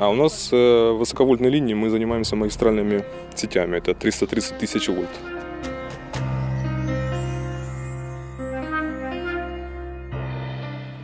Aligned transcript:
А 0.00 0.08
у 0.08 0.14
нас 0.14 0.48
э, 0.50 0.92
высоковольтные 0.92 1.50
линии 1.50 1.74
мы 1.74 1.90
занимаемся 1.90 2.34
магистральными 2.34 3.04
сетями. 3.34 3.76
Это 3.76 3.92
330 3.92 4.56
тысяч 4.56 4.88
вольт. 4.88 5.10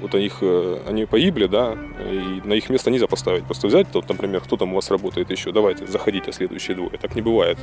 Вот 0.00 0.14
их, 0.14 0.38
э, 0.40 0.78
они 0.86 1.04
погибли, 1.04 1.44
да, 1.44 1.76
и 2.10 2.40
на 2.48 2.54
их 2.54 2.70
место 2.70 2.90
нельзя 2.90 3.06
поставить. 3.06 3.44
Просто 3.44 3.66
взять, 3.66 3.86
вот, 3.92 4.08
например, 4.08 4.40
кто 4.40 4.56
там 4.56 4.72
у 4.72 4.76
вас 4.76 4.90
работает 4.90 5.30
еще, 5.30 5.52
давайте, 5.52 5.86
заходите 5.86 6.32
следующие 6.32 6.74
двое. 6.74 6.96
Так 6.98 7.14
не 7.14 7.20
бывает. 7.20 7.58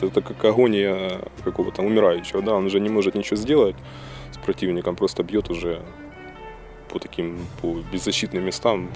Это 0.00 0.22
как 0.22 0.44
агония 0.44 1.20
какого-то 1.44 1.82
умирающего, 1.82 2.42
да, 2.42 2.54
он 2.54 2.66
уже 2.66 2.80
не 2.80 2.88
может 2.88 3.14
ничего 3.14 3.36
сделать 3.36 3.76
с 4.32 4.38
противником, 4.38 4.96
просто 4.96 5.22
бьет 5.22 5.50
уже 5.50 5.82
по 6.92 6.98
таким 6.98 7.38
по 7.60 7.76
беззащитным 7.92 8.44
местам. 8.44 8.88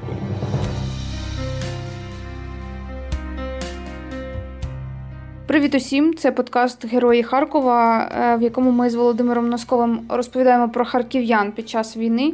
Привіт 5.47 5.75
усім! 5.75 6.15
Це 6.15 6.33
подкаст 6.33 6.87
Герої 6.87 7.23
Харкова, 7.23 7.99
е, 8.03 8.37
в 8.37 8.43
якому 8.43 8.71
ми 8.71 8.91
з 8.91 8.95
Володимиром 8.95 9.49
Носковим 9.49 10.01
розповідаємо 10.09 10.69
про 10.69 10.85
харків'ян 10.85 11.53
під 11.53 11.69
час 11.69 11.97
війни. 11.97 12.33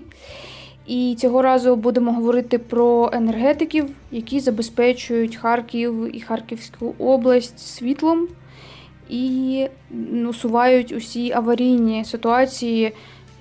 І 0.87 1.17
цього 1.19 1.43
разу 1.43 1.77
будемо 1.77 2.13
говорити 2.13 2.59
про 2.59 3.11
енергетиків, 3.13 3.89
які 4.11 4.41
забезпечують 4.41 5.37
Харків 5.37 6.17
і 6.17 6.21
Харківську 6.21 6.95
область 6.99 7.59
світлом 7.59 8.29
і 9.09 9.67
усувають 10.29 10.93
усі 10.93 11.33
аварійні 11.33 12.05
ситуації, 12.05 12.93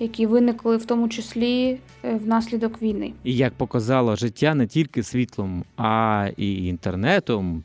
які 0.02 0.26
виникли 0.26 0.76
в 0.76 0.84
тому 0.84 1.08
числі 1.08 1.78
е, 2.04 2.14
внаслідок 2.14 2.82
війни. 2.82 3.12
І 3.24 3.36
як 3.36 3.52
показало 3.52 4.16
життя 4.16 4.54
не 4.54 4.66
тільки 4.66 5.02
світлом, 5.02 5.64
а 5.76 6.28
і 6.36 6.66
інтернетом 6.66 7.64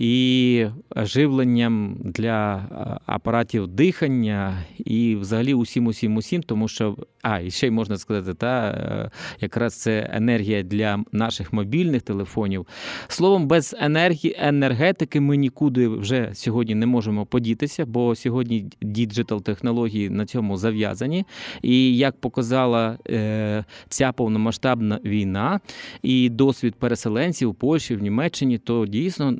і 0.00 0.66
живленням 0.96 1.96
для 2.04 2.56
е, 2.56 3.00
апаратів 3.06 3.66
дихання, 3.66 4.64
і 4.78 5.16
взагалі 5.16 5.54
усім, 5.54 5.86
усім, 5.86 6.16
усім, 6.16 6.42
тому 6.42 6.68
що 6.68 6.96
а 7.22 7.40
і 7.40 7.50
ще 7.50 7.66
й 7.66 7.70
можна 7.70 7.96
сказати, 7.96 8.34
та 8.34 8.68
е, 8.68 9.10
якраз 9.40 9.74
це 9.74 10.10
енергія 10.12 10.62
для 10.62 11.04
наших 11.12 11.52
мобільних 11.52 12.02
телефонів. 12.02 12.66
Словом, 13.08 13.46
без 13.46 13.76
енергії 13.80 14.36
енергетики 14.38 15.20
ми 15.20 15.36
нікуди 15.36 15.88
вже 15.88 16.30
сьогодні 16.34 16.74
не 16.74 16.86
можемо 16.86 17.26
подітися, 17.26 17.86
бо 17.86 18.14
сьогодні 18.14 18.66
digital 18.82 19.42
технології 19.42 20.10
на 20.10 20.26
цьому 20.26 20.56
зав'язані. 20.56 21.24
І 21.62 21.96
як 21.96 22.20
показала 22.20 22.98
е, 23.08 23.64
ця 23.88 24.12
повномасштабна 24.12 25.00
війна 25.04 25.60
і 26.02 26.28
досвід 26.28 26.74
переселенців 26.74 27.48
у 27.50 27.54
Польщі, 27.54 27.96
в 27.96 28.02
Німеччині, 28.02 28.58
то 28.58 28.86
дійсно 28.86 29.36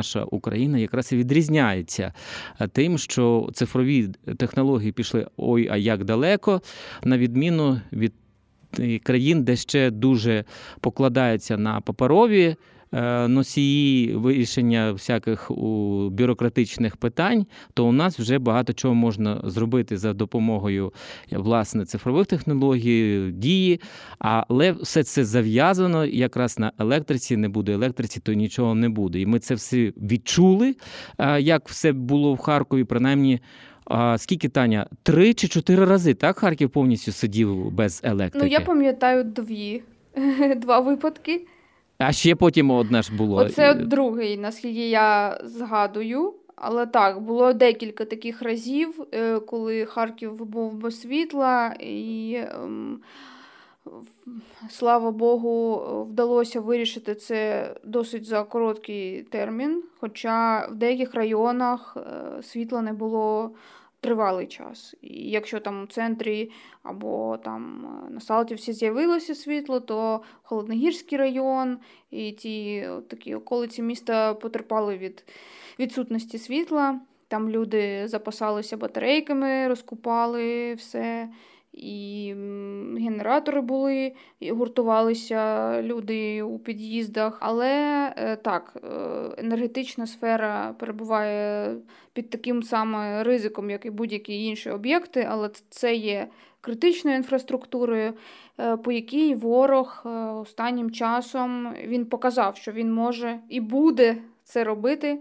наша 0.00 0.24
Україна 0.24 0.78
якраз 0.78 1.12
і 1.12 1.16
відрізняється 1.16 2.12
тим, 2.72 2.98
що 2.98 3.48
цифрові 3.52 4.08
технології 4.36 4.92
пішли 4.92 5.26
ой, 5.36 5.68
а 5.70 5.76
як 5.76 6.04
далеко, 6.04 6.62
на 7.04 7.18
відміну 7.18 7.80
від 7.92 8.12
країн, 9.02 9.44
де 9.44 9.56
ще 9.56 9.90
дуже 9.90 10.44
покладаються 10.80 11.56
на 11.56 11.80
паперові. 11.80 12.56
Е, 12.92 13.28
носії 13.28 14.14
вирішення 14.14 14.92
всяких 14.92 15.50
бюрократичних 16.10 16.96
питань, 16.96 17.46
то 17.74 17.86
у 17.86 17.92
нас 17.92 18.18
вже 18.18 18.38
багато 18.38 18.72
чого 18.72 18.94
можна 18.94 19.40
зробити 19.44 19.96
за 19.96 20.12
допомогою 20.12 20.92
власне 21.32 21.84
цифрових 21.84 22.26
технологій, 22.26 23.30
дії, 23.32 23.80
але 24.18 24.72
все 24.72 25.02
це 25.02 25.24
зав'язано 25.24 26.04
якраз 26.04 26.58
на 26.58 26.72
електриці. 26.78 27.36
Не 27.36 27.48
буде 27.48 27.72
електриці, 27.72 28.20
то 28.20 28.32
нічого 28.32 28.74
не 28.74 28.88
буде. 28.88 29.20
І 29.20 29.26
ми 29.26 29.38
це 29.38 29.54
все 29.54 29.92
відчули, 29.96 30.76
е, 31.18 31.40
як 31.40 31.68
все 31.68 31.92
було 31.92 32.34
в 32.34 32.38
Харкові, 32.38 32.84
принаймні. 32.84 33.40
А 33.84 34.18
скільки 34.18 34.48
Таня? 34.48 34.86
Три 35.02 35.34
чи 35.34 35.48
чотири 35.48 35.84
рази 35.84 36.14
так 36.14 36.38
Харків 36.38 36.70
повністю 36.70 37.12
сидів 37.12 37.70
без 37.70 38.00
електрики? 38.04 38.46
Ну 38.46 38.52
я 38.52 38.60
пам'ятаю 38.60 39.24
дві 39.24 39.82
два 40.56 40.80
випадки. 40.80 41.46
А 42.00 42.12
ще 42.12 42.34
потім 42.34 42.70
одне 42.70 43.02
ж 43.02 43.16
було. 43.16 43.36
Оце 43.36 43.74
другий, 43.74 44.38
наскільки 44.38 44.88
я 44.88 45.40
згадую. 45.44 46.34
Але 46.56 46.86
так, 46.86 47.20
було 47.20 47.52
декілька 47.52 48.04
таких 48.04 48.42
разів, 48.42 49.06
е, 49.12 49.40
коли 49.40 49.84
Харків 49.84 50.34
був 50.34 50.74
без 50.74 51.00
світла, 51.00 51.74
і 51.80 52.36
ем, 52.54 53.00
слава 54.70 55.10
Богу, 55.10 55.82
вдалося 56.10 56.60
вирішити 56.60 57.14
це 57.14 57.70
досить 57.84 58.24
за 58.24 58.42
короткий 58.42 59.22
термін. 59.22 59.82
Хоча 60.00 60.66
в 60.66 60.74
деяких 60.74 61.14
районах 61.14 61.96
е, 61.96 62.42
світла 62.42 62.82
не 62.82 62.92
було 62.92 63.50
тривалий 64.00 64.46
час. 64.46 64.94
І 65.02 65.30
якщо 65.30 65.60
там 65.60 65.82
у 65.82 65.86
центрі 65.86 66.50
або 66.82 67.36
там 67.44 67.86
е, 68.06 68.10
на 68.10 68.20
Салтівці 68.20 68.72
з'явилося 68.72 69.34
світло, 69.34 69.80
то 69.80 70.20
Холодногірський 70.42 71.18
район 71.18 71.78
і 72.10 72.32
ті 72.32 72.88
такі 73.08 73.34
околиці 73.34 73.82
міста 73.82 74.34
потерпали 74.34 74.98
від 74.98 75.24
відсутності 75.78 76.38
світла. 76.38 77.00
Там 77.28 77.50
люди 77.50 78.08
запасалися 78.08 78.76
батарейками, 78.76 79.68
розкупали 79.68 80.74
все. 80.74 81.28
І 81.72 82.34
генератори 82.98 83.60
були, 83.60 84.12
і 84.40 84.52
гуртувалися 84.52 85.82
люди 85.82 86.42
у 86.42 86.58
під'їздах. 86.58 87.38
Але 87.40 87.72
е, 88.16 88.36
так, 88.36 88.76
е, 88.76 88.88
енергетична 89.38 90.06
сфера 90.06 90.74
перебуває 90.78 91.76
під 92.12 92.30
таким 92.30 92.62
самим 92.62 93.22
ризиком, 93.22 93.70
як 93.70 93.86
і 93.86 93.90
будь-які 93.90 94.44
інші 94.44 94.70
об'єкти, 94.70 95.26
але 95.30 95.50
це 95.70 95.94
є 95.94 96.28
критичною 96.60 97.16
інфраструктурою, 97.16 98.12
е, 98.58 98.76
по 98.76 98.92
якій 98.92 99.34
ворог 99.34 100.02
останнім 100.40 100.90
часом 100.90 101.74
він 101.86 102.06
показав, 102.06 102.56
що 102.56 102.72
він 102.72 102.92
може 102.92 103.38
і 103.48 103.60
буде 103.60 104.16
це 104.44 104.64
робити. 104.64 105.18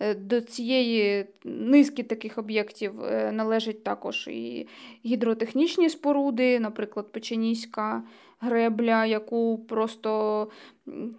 Е, 0.00 0.14
до 0.14 0.40
цієї 0.40 1.26
низки 1.44 2.02
таких 2.02 2.38
об'єктів 2.38 3.04
е, 3.04 3.32
належать 3.32 3.84
також 3.84 4.28
і 4.28 4.68
гідротехнічні 5.04 5.88
споруди, 5.88 6.60
наприклад, 6.60 7.12
Печеніська 7.12 8.02
гребля, 8.40 9.06
яку 9.06 9.58
просто 9.58 10.48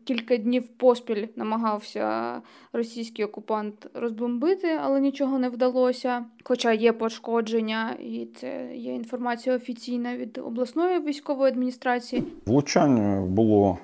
кілька 0.04 0.38
днів 0.38 0.68
поспіль 0.68 1.28
намагався 1.36 2.42
російський 2.74 3.26
окупант 3.26 3.88
розбомбити, 3.94 4.80
але 4.82 5.02
нічого 5.02 5.40
не 5.40 5.50
вдалося. 5.50 6.26
Хоча 6.44 6.74
є 6.74 6.94
пошкодження, 6.94 7.98
і 8.00 8.28
це 8.36 8.76
є 8.76 8.96
інформація 8.96 9.56
офіційна 9.56 10.18
від 10.18 10.38
обласної 10.38 11.00
військової 11.00 11.52
адміністрації. 11.52 12.24
Влучань 12.46 13.28
було 13.34 13.78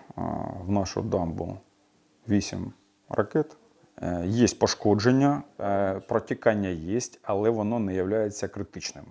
в 0.66 0.72
нашу 0.72 1.02
дамбу 1.02 1.58
вісім 2.30 2.74
ракет. 3.10 3.58
Е, 4.02 4.24
є 4.28 4.48
пошкодження, 4.60 5.44
е, 5.60 6.02
протікання 6.08 6.70
є, 6.70 7.00
але 7.24 7.50
воно 7.50 7.80
не 7.80 7.96
є 7.96 8.30
критичним. 8.54 9.04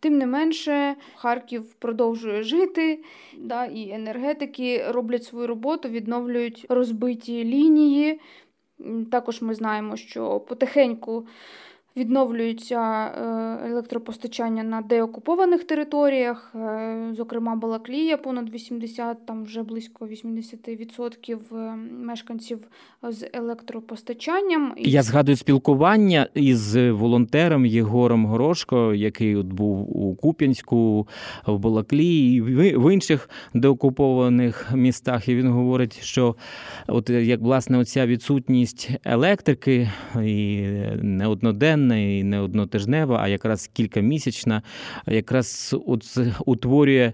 Тим 0.00 0.18
не 0.18 0.26
менше, 0.26 0.96
Харків 1.16 1.74
продовжує 1.74 2.42
жити, 2.42 2.98
да, 3.38 3.64
і 3.64 3.90
енергетики 3.90 4.84
роблять 4.90 5.24
свою 5.24 5.46
роботу, 5.46 5.88
відновлюють 5.88 6.66
розбиті 6.68 7.44
лінії. 7.44 8.20
Також 9.10 9.42
ми 9.42 9.54
знаємо, 9.54 9.96
що 9.96 10.40
потихеньку 10.40 11.26
відновлюється 11.98 12.80
е, 12.80 13.70
електропостачання 13.70 14.62
на 14.62 14.82
деокупованих 14.82 15.64
територіях, 15.64 16.52
е, 16.54 17.14
зокрема 17.16 17.56
Балаклія, 17.56 18.16
понад 18.16 18.50
80, 18.50 19.26
там 19.26 19.44
вже 19.44 19.62
близько 19.62 20.06
80% 20.06 21.38
е, 21.52 21.56
мешканців 22.04 22.58
з 23.02 23.28
електропостачанням. 23.32 24.74
Я 24.76 25.02
згадую 25.02 25.36
спілкування 25.36 26.28
із 26.34 26.76
волонтером 26.76 27.66
Єгором 27.66 28.26
Горошко, 28.26 28.94
який 28.94 29.36
от 29.36 29.46
був 29.46 29.96
у 29.96 30.14
Куп'янську, 30.14 31.08
в 31.46 31.58
Балаклії 31.58 32.38
і 32.38 32.40
в 32.76 32.94
інших 32.94 33.30
деокупованих 33.54 34.70
містах. 34.74 35.28
І 35.28 35.34
він 35.34 35.48
говорить, 35.48 36.00
що 36.02 36.36
от 36.86 37.10
як 37.10 37.40
власне 37.40 37.78
оця 37.78 38.06
відсутність 38.06 38.90
електрики 39.04 39.90
і 40.24 40.66
неодноденна 41.02 41.87
щоденна 41.88 41.96
і 41.96 42.24
не 42.24 42.40
однотижнева, 42.40 43.20
а 43.22 43.28
якраз 43.28 43.70
кількамісячна, 43.72 44.62
якраз 45.06 45.76
утворює 46.46 47.12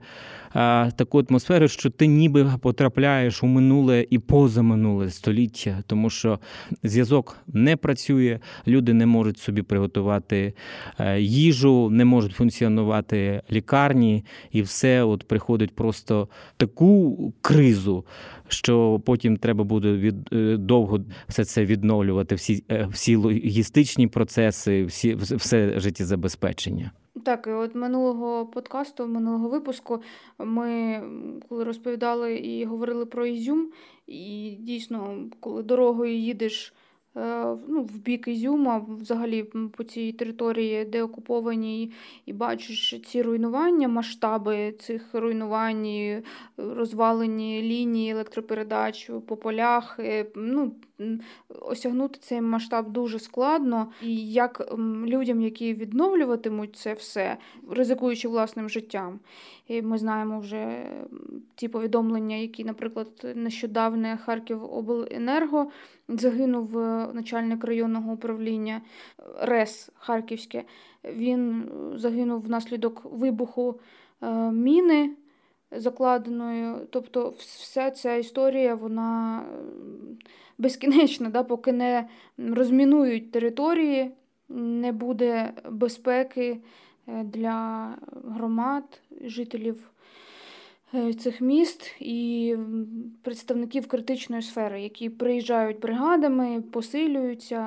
таку 0.96 1.22
атмосферу, 1.28 1.68
що 1.68 1.90
ти 1.90 2.06
ніби 2.06 2.52
потрапляєш 2.60 3.42
у 3.42 3.46
минуле 3.46 4.06
і 4.10 4.18
позаминуле 4.18 5.10
століття, 5.10 5.82
тому 5.86 6.10
що 6.10 6.38
зв'язок 6.82 7.36
не 7.46 7.76
працює, 7.76 8.38
люди 8.66 8.92
не 8.92 9.06
можуть 9.06 9.38
собі 9.38 9.62
приготувати 9.62 10.54
е, 10.98 11.20
їжу, 11.20 11.90
не 11.90 12.04
можуть 12.04 12.32
функціонувати 12.32 13.42
лікарні, 13.52 14.24
і 14.52 14.62
все 14.62 15.04
от 15.04 15.28
приходить 15.28 15.74
просто 15.74 16.28
таку 16.56 17.32
кризу. 17.40 18.04
Що 18.48 19.02
потім 19.04 19.36
треба 19.36 19.64
буде 19.64 19.92
від 19.92 20.32
е, 20.32 20.56
довго 20.56 21.00
все 21.28 21.44
це 21.44 21.64
відновлювати, 21.64 22.34
всі 22.34 22.64
е, 22.70 22.88
всі 22.92 23.16
логістичні 23.16 24.06
процеси, 24.06 24.84
всі 24.84 25.14
все 25.14 25.80
життєзабезпечення. 25.80 26.90
Так, 27.22 27.46
от 27.46 27.74
минулого 27.74 28.46
подкасту, 28.46 29.06
минулого 29.06 29.48
випуску, 29.48 30.02
ми 30.38 31.02
коли 31.48 31.64
розповідали 31.64 32.36
і 32.36 32.64
говорили 32.64 33.06
про 33.06 33.26
Ізюм, 33.26 33.72
і 34.06 34.50
дійсно, 34.60 35.28
коли 35.40 35.62
дорогою 35.62 36.16
їдеш 36.16 36.74
Е, 37.16 37.56
ну, 37.68 37.82
в 37.82 37.98
бік 37.98 38.28
Ізюма, 38.28 38.86
взагалі 38.88 39.42
по 39.76 39.84
цій 39.84 40.12
території, 40.12 40.84
де 40.84 41.02
окуповані, 41.02 41.92
і 42.26 42.32
бачиш 42.32 43.00
ці 43.06 43.22
руйнування, 43.22 43.88
масштаби 43.88 44.72
цих 44.72 45.10
руйнувань, 45.12 46.22
розвалені 46.56 47.62
лінії 47.62 48.10
електропередач 48.10 49.10
по 49.26 49.36
полях. 49.36 49.96
Е, 49.98 50.26
ну, 50.34 50.72
Осягнути 51.60 52.18
цей 52.22 52.40
масштаб 52.40 52.90
дуже 52.90 53.18
складно. 53.18 53.92
І 54.02 54.32
як 54.32 54.72
людям, 55.06 55.40
які 55.40 55.74
відновлюватимуть 55.74 56.76
це 56.76 56.94
все, 56.94 57.36
ризикуючи 57.70 58.28
власним 58.28 58.68
життям. 58.68 59.20
І 59.68 59.82
Ми 59.82 59.98
знаємо 59.98 60.40
вже 60.40 60.86
ті 61.54 61.68
повідомлення, 61.68 62.36
які, 62.36 62.64
наприклад, 62.64 63.08
нещодавне 63.34 64.16
Харків 64.16 64.64
Обленерго 64.64 65.70
загинув 66.08 66.78
е, 66.78 67.08
начальник 67.12 67.64
районного 67.64 68.12
управління 68.12 68.80
РЕС 69.40 69.90
Харківське. 69.94 70.64
Він 71.04 71.62
е, 71.62 71.98
загинув 71.98 72.42
внаслідок 72.42 73.02
вибуху 73.04 73.80
е, 74.22 74.32
міни 74.52 75.10
закладеної. 75.70 76.74
Тобто, 76.90 77.34
вся 77.38 77.90
ця 77.90 78.14
історія 78.14 78.74
вона 78.74 79.42
безкінечна, 80.58 81.30
да, 81.30 81.42
поки 81.42 81.72
не 81.72 82.08
розмінують 82.38 83.30
території, 83.32 84.10
не 84.48 84.92
буде 84.92 85.52
безпеки 85.70 86.58
для 87.06 87.88
громад, 88.24 89.00
жителів. 89.24 89.76
Е, 89.76 89.90
цих 91.20 91.40
міст 91.40 91.90
і 92.00 92.56
представників 93.22 93.88
критичної 93.88 94.42
сфери, 94.42 94.82
які 94.82 95.08
приїжджають 95.08 95.80
бригадами, 95.80 96.60
посилюються, 96.60 97.60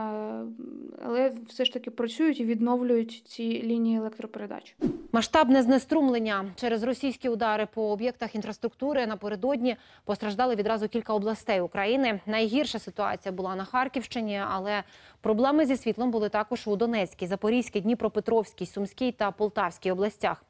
але 1.05 1.33
все 1.47 1.65
ж 1.65 1.73
таки 1.73 1.91
працюють 1.91 2.39
і 2.39 2.45
відновлюють 2.45 3.23
ці 3.25 3.63
лінії 3.63 3.97
електропередач. 3.97 4.75
Масштабне 5.11 5.63
знеструмлення 5.63 6.45
через 6.55 6.83
російські 6.83 7.29
удари 7.29 7.67
по 7.73 7.91
об'єктах 7.91 8.35
інфраструктури 8.35 9.07
напередодні 9.07 9.75
постраждали 10.05 10.55
відразу 10.55 10.87
кілька 10.87 11.13
областей 11.13 11.61
України. 11.61 12.19
Найгірша 12.25 12.79
ситуація 12.79 13.31
була 13.31 13.55
на 13.55 13.63
Харківщині, 13.63 14.41
але 14.49 14.83
проблеми 15.21 15.65
зі 15.65 15.77
світлом 15.77 16.11
були 16.11 16.29
також 16.29 16.67
у 16.67 16.75
Донецькій, 16.75 17.27
Запорізькій, 17.27 17.81
Дніпропетровській, 17.81 18.65
Сумській 18.65 19.11
та 19.11 19.31
Полтавській 19.31 19.91
областях. 19.91 20.43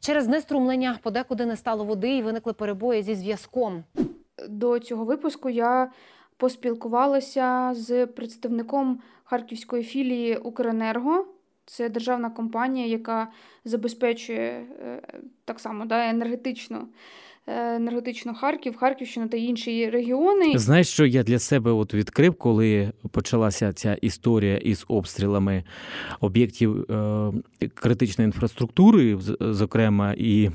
Через 0.00 0.28
неструмлення 0.28 0.98
подекуди 1.02 1.46
не 1.46 1.56
стало 1.56 1.84
води 1.84 2.16
і 2.16 2.22
виникли 2.22 2.52
перебої 2.52 3.02
зі 3.02 3.14
зв'язком. 3.14 3.84
До 4.48 4.78
цього 4.78 5.04
випуску 5.04 5.48
я 5.48 5.90
поспілкувалася 6.36 7.70
з 7.74 8.06
представником 8.06 9.00
харківської 9.24 9.82
філії 9.82 10.36
Укренерго. 10.36 11.26
Це 11.66 11.88
державна 11.88 12.30
компанія, 12.30 12.86
яка 12.86 13.28
забезпечує 13.64 14.66
е, 14.82 15.02
так 15.44 15.60
само 15.60 15.84
да, 15.86 16.08
енергетично 16.08 16.78
Е, 16.78 17.29
енергетично 17.46 18.34
Харків, 18.34 18.76
Харківщину 18.76 19.28
та 19.28 19.36
інші 19.36 19.90
регіони. 19.90 20.58
Знаєш, 20.58 20.88
що 20.88 21.06
я 21.06 21.22
для 21.22 21.38
себе 21.38 21.70
от 21.70 21.94
відкрив, 21.94 22.34
коли 22.34 22.92
почалася 23.10 23.72
ця 23.72 23.94
історія 23.94 24.56
із 24.56 24.84
обстрілами 24.88 25.64
об'єктів 26.20 26.90
е, 26.90 27.32
критичної 27.74 28.26
інфраструктури, 28.26 29.18
зокрема 29.40 30.14
і 30.18 30.50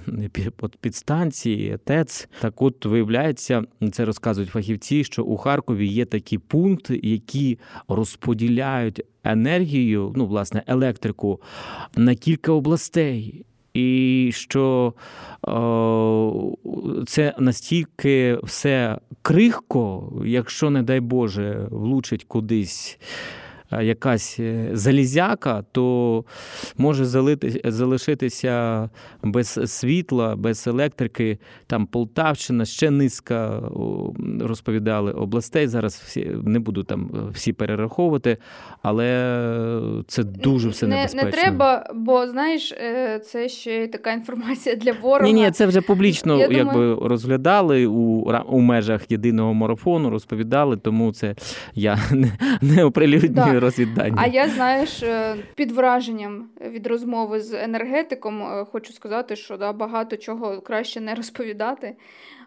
підстанції, 0.82 1.78
ТЕЦ. 1.84 2.28
Так, 2.42 2.62
от 2.62 2.86
виявляється, 2.86 3.64
це 3.92 4.06
розказують 4.06 4.50
фахівці, 4.50 5.04
що 5.04 5.24
у 5.24 5.38
Харкові 5.38 5.88
є 5.88 6.06
такі 6.06 6.38
пункти, 6.38 7.00
які 7.04 7.60
розподіляють 7.88 9.02
енергію, 9.24 10.14
ну 10.16 10.26
власне 10.26 10.64
електрику 10.68 11.42
на 11.96 12.16
кілька 12.16 12.52
областей 12.52 13.46
і 13.76 14.32
що 14.34 14.94
е, 15.48 15.52
це 17.06 17.34
настільки 17.40 18.40
все 18.44 18.98
крихко, 19.22 20.14
якщо, 20.26 20.70
не 20.70 20.84
дай 20.84 21.00
Боже, 21.00 21.68
влучить 21.72 22.24
кудись 22.24 23.00
якась 23.72 24.40
е, 24.40 24.70
залізяка, 24.74 25.64
то 25.72 26.24
може 26.78 27.06
залишитися 27.66 28.90
без 29.24 29.60
світла, 29.66 30.36
без 30.36 30.68
електрики. 30.68 31.38
Там 31.68 31.86
Полтавщина, 31.86 32.66
ще 32.66 32.92
низка 32.92 33.62
розповідали 34.42 35.12
областей. 35.12 35.68
Зараз 35.68 36.04
всі 36.06 36.32
не 36.44 36.60
буду 36.60 36.84
там 36.84 37.12
е, 37.16 37.32
всі 37.32 37.54
перераховувати, 37.54 38.38
але 38.82 39.06
це 40.08 40.24
дуже 40.24 40.70
все 40.70 40.88
небезпечно. 40.88 41.18
Не, 41.18 41.26
не 41.26 41.32
треба, 41.32 41.90
бо 41.96 42.28
знаєш, 42.28 42.72
е, 42.72 43.20
це 43.20 43.50
ще 43.50 43.88
така 43.88 44.12
інформація 44.12 44.76
для 44.76 44.92
ворога. 44.92 45.32
Ні, 45.32 45.34
ні, 45.34 45.52
це 45.52 45.66
вже 45.66 45.82
публічно 45.82 46.38
Я 46.38 46.48
якби 46.48 46.60
думаю... 46.60 47.00
розглядали 47.02 47.86
у 47.86 48.32
у 48.50 48.62
межах 48.62 49.12
єдиного 49.12 49.54
марафону, 49.54 50.10
розповідали, 50.10 50.78
тому 50.78 51.14
це 51.14 51.36
я 51.74 52.00
не, 52.12 52.32
не 52.62 52.84
оприлюднюю 52.84 53.54
да 53.54 53.55
розвіддання. 53.60 54.16
А 54.18 54.28
я 54.28 54.50
знаєш, 54.50 55.04
е, 55.04 55.36
під 55.56 55.72
враженням 55.72 56.50
від 56.62 56.88
розмови 56.88 57.40
з 57.40 57.54
енергетиком 57.64 58.42
е, 58.42 58.66
хочу 58.72 58.94
сказати, 58.94 59.36
що 59.36 59.58
да, 59.58 59.74
багато 59.74 60.18
чого 60.18 60.62
краще 60.62 61.02
не 61.02 61.16
розповідати. 61.16 61.96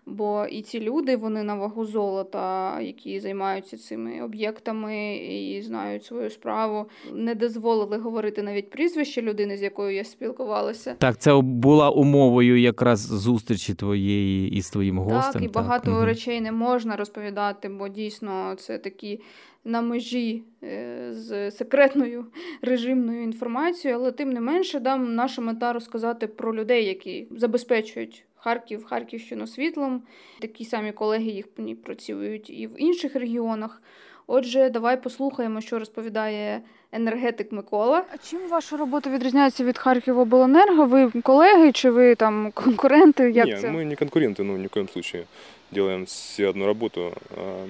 Бо 0.08 0.46
і 0.50 0.62
ці 0.62 0.80
люди, 0.80 1.16
вони 1.16 1.42
на 1.42 1.54
вагу 1.54 1.84
золота, 1.84 2.80
які 2.80 3.20
займаються 3.20 3.76
цими 3.76 4.22
об'єктами 4.22 5.16
і 5.16 5.62
знають 5.62 6.04
свою 6.04 6.30
справу, 6.30 6.86
не 7.12 7.34
дозволили 7.34 7.96
говорити 7.96 8.42
навіть 8.42 8.70
прізвище 8.70 9.22
людини, 9.22 9.56
з 9.56 9.62
якою 9.62 9.96
я 9.96 10.04
спілкувалася. 10.04 10.94
Так, 10.98 11.18
це 11.18 11.34
була 11.40 11.90
умовою 11.90 12.60
якраз 12.60 13.00
зустрічі 13.00 13.74
твоєї 13.74 14.50
із 14.50 14.70
твоїм 14.70 14.98
гостем. 14.98 15.32
Так, 15.32 15.42
і 15.42 15.48
багато 15.48 15.90
так. 15.90 16.04
речей 16.04 16.40
не 16.40 16.52
можна 16.52 16.96
розповідати, 16.96 17.68
бо 17.68 17.88
дійсно 17.88 18.54
це 18.58 18.78
такі 18.78 19.20
на 19.64 19.82
межі 19.82 20.42
е, 20.62 21.08
з 21.12 21.50
секретною 21.50 22.26
режимною 22.62 23.22
інформацією, 23.22 24.00
але 24.00 24.12
тим 24.12 24.32
не 24.32 24.40
менше, 24.40 24.80
да, 24.80 24.96
наша 24.96 25.42
мета 25.42 25.72
розказати 25.72 26.26
про 26.26 26.54
людей, 26.54 26.84
які 26.84 27.26
забезпечують 27.30 28.24
Харків, 28.36 28.84
Харківщину 28.84 29.46
світлом. 29.46 30.02
Такі 30.40 30.64
самі 30.64 30.92
колеги 30.92 31.30
їх 31.30 31.46
працюють 31.84 32.50
і 32.50 32.66
в 32.66 32.82
інших 32.82 33.16
регіонах. 33.16 33.82
Отже, 34.26 34.70
давай 34.70 35.02
послухаємо, 35.02 35.60
що 35.60 35.78
розповідає 35.78 36.62
енергетик 36.92 37.52
Микола. 37.52 38.04
А 38.14 38.18
чим 38.18 38.48
ваша 38.48 38.76
робота 38.76 39.10
відрізняється 39.10 39.64
від 39.64 39.78
Харківобленерго? 39.78 40.86
Ви 40.86 41.10
колеги 41.10 41.72
чи 41.72 41.90
ви 41.90 42.14
там 42.14 42.50
конкуренти? 42.54 43.30
Як 43.30 43.46
Ні, 43.46 43.56
це? 43.56 43.70
ми 43.70 43.84
не 43.84 43.96
конкуренти, 43.96 44.42
ну 44.42 44.56
ні 44.56 44.66
в 44.66 45.24
делаем 45.72 46.04
все 46.04 46.46
одну 46.46 46.66
роботу. 46.66 47.12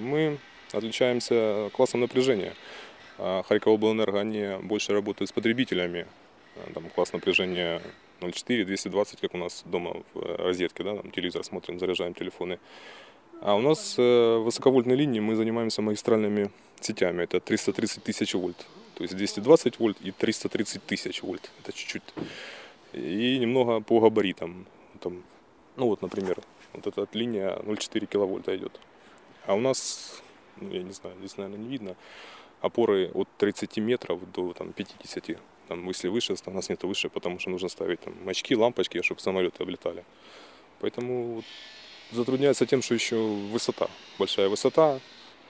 Ми 0.02 0.36
отличаемся 0.72 1.70
классом 1.72 2.00
напряжения. 2.00 2.54
Харьковобленерго, 3.16 4.20
они 4.20 4.58
больше 4.62 4.92
работают 4.92 5.28
с 5.28 5.32
потребителями. 5.32 6.06
Там 6.74 6.88
класс 6.90 7.12
напряжения 7.12 7.82
0,4, 8.20 8.64
220, 8.64 9.20
как 9.20 9.34
у 9.34 9.38
нас 9.38 9.62
дома 9.64 10.02
в 10.14 10.18
э, 10.18 10.36
розетке, 10.36 10.82
да, 10.82 10.96
там 10.96 11.10
телевизор 11.10 11.44
смотрим, 11.44 11.78
заряжаем 11.78 12.14
телефоны. 12.14 12.58
А 13.40 13.54
у 13.54 13.60
нас 13.60 13.94
э, 13.98 14.36
высоковольтные 14.38 14.96
линии, 14.96 15.20
мы 15.20 15.36
занимаемся 15.36 15.82
магистральными 15.82 16.50
сетями, 16.80 17.22
это 17.22 17.40
330 17.40 18.02
тысяч 18.02 18.34
вольт. 18.34 18.66
То 18.94 19.04
есть 19.04 19.16
220 19.16 19.78
вольт 19.78 19.98
и 20.00 20.10
330 20.10 20.84
тысяч 20.84 21.22
вольт, 21.22 21.50
это 21.62 21.72
чуть-чуть. 21.72 22.02
И 22.92 23.38
немного 23.38 23.80
по 23.80 24.00
габаритам. 24.00 24.66
Там, 25.00 25.22
ну 25.76 25.86
вот, 25.86 26.02
например, 26.02 26.40
вот 26.72 26.86
эта 26.86 27.06
линия 27.12 27.56
0,4 27.58 28.06
киловольта 28.06 28.56
идет. 28.56 28.72
А 29.46 29.54
у 29.54 29.60
нас, 29.60 30.20
ну, 30.60 30.70
я 30.72 30.82
не 30.82 30.92
знаю, 30.92 31.16
здесь, 31.18 31.36
наверное, 31.36 31.58
не 31.58 31.68
видно, 31.68 31.96
опоры 32.60 33.10
от 33.14 33.28
30 33.38 33.78
метров 33.78 34.20
до 34.32 34.52
там, 34.52 34.72
50 34.72 35.38
там, 35.68 35.86
если 35.86 36.08
выше, 36.08 36.34
у 36.46 36.50
нас 36.50 36.70
нет 36.70 36.82
выше, 36.82 37.08
потому 37.10 37.38
что 37.38 37.50
нужно 37.50 37.68
ставить 37.68 38.00
там, 38.00 38.14
очки, 38.26 38.56
лампочки, 38.56 39.02
чтобы 39.02 39.20
самолеты 39.20 39.62
облетали. 39.62 40.04
Поэтому 40.80 41.42
затрудняется 42.10 42.66
тем, 42.66 42.82
что 42.82 42.94
еще 42.94 43.16
высота, 43.16 43.88
большая 44.18 44.48
высота. 44.48 45.00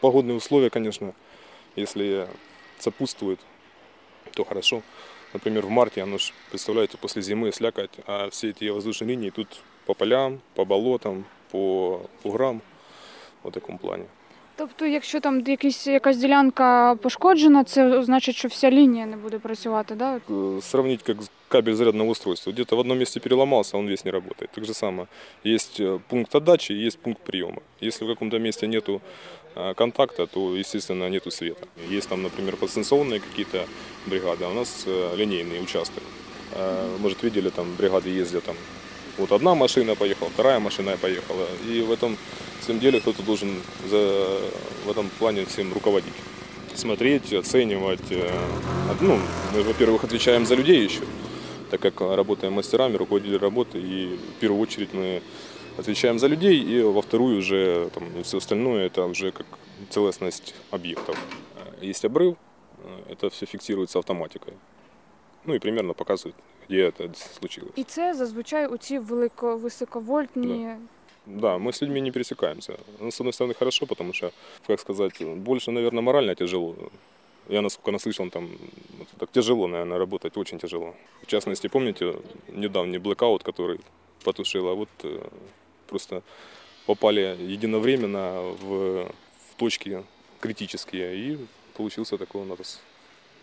Погодные 0.00 0.36
условия, 0.36 0.70
конечно, 0.70 1.14
если 1.76 2.28
сопутствуют, 2.78 3.40
то 4.34 4.44
хорошо. 4.44 4.82
Например, 5.32 5.66
в 5.66 5.70
марте, 5.70 6.02
оно 6.02 6.18
ж, 6.18 6.32
представляете, 6.50 6.98
после 6.98 7.22
зимы 7.22 7.52
слякоть, 7.52 7.90
а 8.06 8.28
все 8.30 8.50
эти 8.50 8.68
воздушные 8.68 9.10
линии 9.10 9.30
тут 9.30 9.62
по 9.86 9.94
полям, 9.94 10.40
по 10.54 10.64
болотам, 10.64 11.26
по 11.50 12.08
буграм, 12.24 12.60
в 13.42 13.50
такому 13.50 13.78
плані. 13.78 14.06
Тобто, 14.57 14.85
якщо 14.85 15.19
там 15.19 15.41
якісь, 15.47 15.87
якась 15.87 16.17
ділянка 16.17 16.95
пошкоджена, 16.95 17.63
це 17.63 18.03
значить, 18.03 18.35
що 18.35 18.47
вся 18.47 18.71
лінія 18.71 19.05
не 19.05 19.17
буде 19.17 19.39
працювати, 19.39 19.95
да? 19.95 20.19
Э, 20.29 20.61
Сравнить 20.61 21.03
как 21.03 21.17
кабель 21.47 21.73
зарядного 21.73 22.09
устройства. 22.09 22.51
Где-то 22.53 22.75
в 22.75 22.79
одном 22.79 22.97
месте 22.97 23.19
переломался, 23.19 23.77
он 23.77 23.87
весь 23.87 24.05
не 24.05 24.11
работает. 24.11 24.51
Так 24.51 24.65
же 24.65 24.73
самое. 24.73 25.07
Есть 25.45 25.79
э, 25.79 25.99
пункт 26.07 26.35
отдачи 26.35 26.73
и 26.73 26.85
есть 26.85 26.99
пункт 26.99 27.21
приема. 27.23 27.61
Если 27.81 28.05
в 28.05 28.07
каком-то 28.07 28.39
месте 28.39 28.67
нету 28.67 29.01
э, 29.55 29.73
контакта, 29.73 30.25
то, 30.27 30.55
естественно, 30.57 31.09
нету 31.09 31.31
света. 31.31 31.67
Есть 31.91 32.09
там, 32.09 32.21
например, 32.21 32.55
подстанционные 32.55 33.19
какие-то 33.19 33.65
бригады, 34.05 34.45
а 34.45 34.49
у 34.49 34.53
нас 34.53 34.83
э, 34.87 35.15
линейный 35.17 35.63
участок. 35.63 36.03
Э, 36.55 36.97
Может, 37.01 37.23
видели, 37.23 37.49
там 37.49 37.65
бригады 37.77 38.09
ездят, 38.09 38.43
там 38.43 38.55
вот 39.18 39.32
одна 39.32 39.54
машина 39.54 39.94
поехала, 39.94 40.30
вторая 40.30 40.58
машина 40.60 40.96
поехала. 40.96 41.46
И 41.68 41.80
в 41.82 41.90
этом 41.92 42.16
всем 42.60 42.78
деле 42.78 43.00
кто-то 43.00 43.22
должен 43.22 43.50
за, 43.88 44.38
в 44.84 44.90
этом 44.90 45.08
плане 45.18 45.44
всем 45.44 45.72
руководить. 45.72 46.14
Смотреть, 46.74 47.32
оценивать. 47.32 48.10
э, 48.10 48.30
Ну, 49.00 49.18
мы, 49.52 49.62
во-первых, 49.62 50.04
отвечаем 50.04 50.46
за 50.46 50.54
людей 50.54 50.84
еще, 50.84 51.02
так 51.70 51.80
как 51.80 52.00
работаем 52.00 52.52
мастерами, 52.52 52.96
руководители 52.96 53.36
работы. 53.36 53.78
И 53.80 54.16
в 54.36 54.40
первую 54.40 54.60
очередь 54.60 54.92
мы 54.94 55.22
отвечаем 55.76 56.18
за 56.18 56.26
людей, 56.28 56.60
и 56.60 56.82
во 56.82 57.02
вторую 57.02 57.38
уже 57.38 57.90
там, 57.94 58.04
все 58.22 58.38
остальное 58.38 58.86
это 58.86 59.04
уже 59.06 59.32
как 59.32 59.46
целостность 59.90 60.54
объектов. 60.70 61.16
Есть 61.80 62.04
обрыв, 62.04 62.36
э, 62.84 63.12
это 63.12 63.30
все 63.30 63.46
фиксируется 63.46 63.98
автоматикой. 63.98 64.54
Ну 65.44 65.54
и 65.54 65.58
примерно 65.58 65.94
показывает, 65.94 66.36
где 66.69 66.87
это 66.89 67.13
случилось. 67.15 67.71
І 67.75 67.83
це 67.83 68.13
зазвичай 68.13 68.67
у 68.67 68.77
ці 68.77 68.99
велико 68.99 69.57
високовольтні. 69.57 70.75
Да, 71.25 71.57
мы 71.57 71.69
с 71.69 71.81
людьми 71.81 72.01
не 72.01 72.11
пересекаемся. 72.11 72.77
Ну, 72.99 73.07
с 73.07 73.21
одной 73.21 73.31
стороны, 73.31 73.53
хорошо, 73.53 73.85
потому 73.85 74.13
что, 74.13 74.31
как 74.67 74.79
сказать, 74.79 75.23
больше, 75.23 75.71
наверное, 75.71 76.01
морально 76.01 76.35
тяжело. 76.35 76.75
Я, 77.49 77.61
насколько 77.61 77.91
наслышан, 77.91 78.29
там 78.29 78.49
вот 78.97 79.07
так 79.19 79.31
тяжело, 79.31 79.67
наверное, 79.67 79.97
работать, 79.97 80.37
очень 80.37 80.59
тяжело. 80.59 80.93
В 81.21 81.27
частности, 81.27 81.69
помните, 81.69 82.15
недавний 82.49 82.99
блэкаут, 82.99 83.43
который 83.43 83.79
потушил, 84.23 84.67
а 84.67 84.73
вот 84.73 84.89
э, 85.03 85.29
просто 85.87 86.23
попали 86.85 87.37
единовременно 87.39 88.41
в, 88.61 89.05
в 89.05 89.55
точки 89.57 90.03
критические, 90.41 91.15
и 91.15 91.37
получился 91.77 92.17
такой 92.17 92.41
у 92.41 92.45
нас 92.45 92.81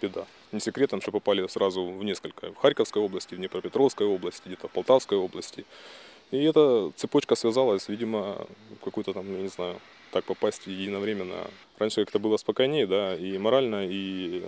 беда. 0.02 0.26
Не 0.55 0.61
секретом, 0.61 1.01
что 1.01 1.11
попали 1.11 1.45
сразу 1.47 1.83
в 1.83 2.01
несколько. 2.05 2.53
В 2.53 2.55
Харьковской 2.55 3.01
области, 3.01 3.35
в 3.35 3.37
Днепропетровской 3.37 4.07
области, 4.07 4.43
где-то 4.45 4.69
в 4.69 4.71
Полтавской 4.71 5.17
области. 5.17 5.65
И 6.31 6.41
эта 6.41 6.93
цепочка 6.95 7.35
связалась, 7.35 7.89
видимо, 7.89 8.47
какой-то 8.81 9.11
там, 9.11 9.29
я 9.35 9.41
не 9.41 9.49
знаю, 9.49 9.75
так 10.11 10.23
попасть 10.23 10.65
единовременно. 10.65 11.35
Раньше 11.77 12.05
как-то 12.05 12.19
было 12.19 12.37
спокойнее, 12.37 12.87
да, 12.87 13.17
и 13.17 13.37
морально, 13.37 13.85
и 13.85 14.45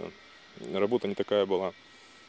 работа 0.74 1.10
не 1.10 1.14
такая 1.14 1.46
была 1.46 1.74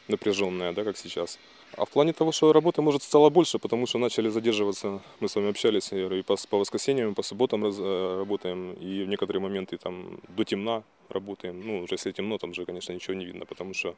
напряженная, 0.09 0.73
да, 0.73 0.83
как 0.83 0.97
сейчас. 0.97 1.39
А 1.77 1.85
в 1.85 1.89
плане 1.89 2.11
того, 2.11 2.33
что 2.33 2.51
работы, 2.51 2.81
может, 2.81 3.01
стало 3.01 3.29
больше, 3.29 3.59
потому 3.59 3.87
что 3.87 3.97
начали 3.97 4.27
задерживаться, 4.27 5.01
мы 5.21 5.29
с 5.29 5.35
вами 5.35 5.51
общались, 5.51 5.93
и 5.93 6.21
по, 6.23 6.35
по 6.49 6.57
воскресеньям, 6.57 7.11
и 7.11 7.15
по 7.15 7.23
субботам 7.23 7.63
раз- 7.63 7.79
э, 7.79 8.17
работаем, 8.17 8.73
и 8.73 9.03
в 9.03 9.07
некоторые 9.07 9.41
моменты 9.41 9.77
там 9.77 10.19
до 10.27 10.43
темна 10.43 10.83
работаем. 11.08 11.62
Ну, 11.66 11.82
уже 11.82 11.94
если 11.94 12.12
темно, 12.12 12.38
там 12.38 12.54
же, 12.54 12.64
конечно, 12.64 12.94
ничего 12.94 13.14
не 13.14 13.24
видно, 13.26 13.44
потому 13.44 13.74
что 13.74 13.94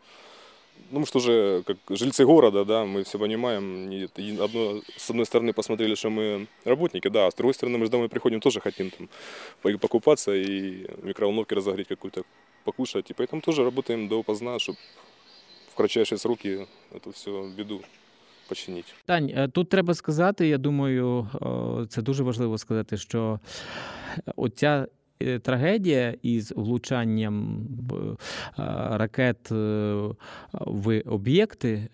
ну, 0.91 1.01
мы 1.01 1.07
что 1.07 1.21
же, 1.21 1.63
как 1.67 1.77
жильцы 1.89 2.25
города, 2.27 2.65
да, 2.65 2.85
мы 2.85 3.03
все 3.03 3.19
понимаем. 3.19 3.89
не- 3.89 4.09
и 4.19 4.39
одно, 4.41 4.83
с 4.97 5.11
одной 5.11 5.25
стороны, 5.25 5.53
посмотрели, 5.53 5.95
что 5.95 6.11
мы 6.11 6.47
работники, 6.65 7.09
да, 7.09 7.27
а 7.27 7.31
с 7.31 7.35
другой 7.35 7.55
стороны, 7.55 7.79
мы 7.79 7.85
же 7.85 7.91
домой 7.91 8.09
приходим, 8.09 8.41
тоже 8.41 8.61
хотим 8.61 8.91
там 8.91 9.09
по- 9.63 9.79
покупаться 9.79 10.33
и 10.35 10.85
в 11.03 11.07
микроволновке 11.07 11.55
разогреть 11.55 11.89
какую-то, 11.89 12.23
покушать. 12.65 13.11
И 13.11 13.15
поэтому 13.15 13.41
тоже 13.41 13.65
работаем 13.65 14.09
допоздна, 14.09 14.59
чтобы 14.59 14.79
в 15.73 15.75
кратчайшие 15.77 16.19
сроки 16.19 16.67
эту 16.93 17.11
всю 17.13 17.49
беду 17.59 17.81
починить. 18.49 18.95
Тань, 19.07 19.31
е, 19.37 19.49
тут 19.49 19.69
треба 19.69 19.95
сказати, 19.95 20.49
я 20.49 20.59
думаю, 20.59 21.29
е, 21.83 21.87
це 21.89 22.03
дуже 22.03 22.23
важливо 22.23 22.59
сказати, 22.59 22.97
що 22.97 23.41
оця 24.37 24.87
е, 24.87 24.89
трагедія 25.42 26.16
із 26.22 26.54
влучанням 26.56 27.68
е, 27.92 28.64
ракет 28.92 29.52
е, 29.52 29.56
в 30.54 31.02
об'єкти 31.06 31.88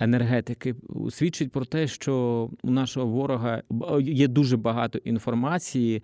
енергетики 0.00 0.74
свідчить 1.10 1.52
про 1.52 1.64
те, 1.64 1.86
що 1.86 2.50
у 2.62 2.70
нашого 2.70 3.06
ворога 3.06 3.62
є 4.00 4.28
дуже 4.28 4.56
багато 4.56 4.98
інформації 4.98 6.02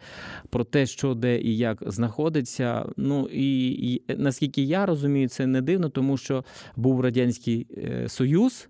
про 0.50 0.64
те, 0.64 0.86
що 0.86 1.14
де 1.14 1.40
і 1.40 1.56
як 1.56 1.82
знаходиться. 1.86 2.86
Ну 2.96 3.28
і, 3.32 4.02
наскільки 4.08 4.62
я 4.62 4.86
розумію, 4.86 5.28
це 5.28 5.46
не 5.46 5.62
дивно, 5.62 5.88
тому 5.88 6.16
що 6.16 6.44
був 6.76 7.00
радянський 7.00 7.66
е, 7.76 8.08
союз 8.08 8.68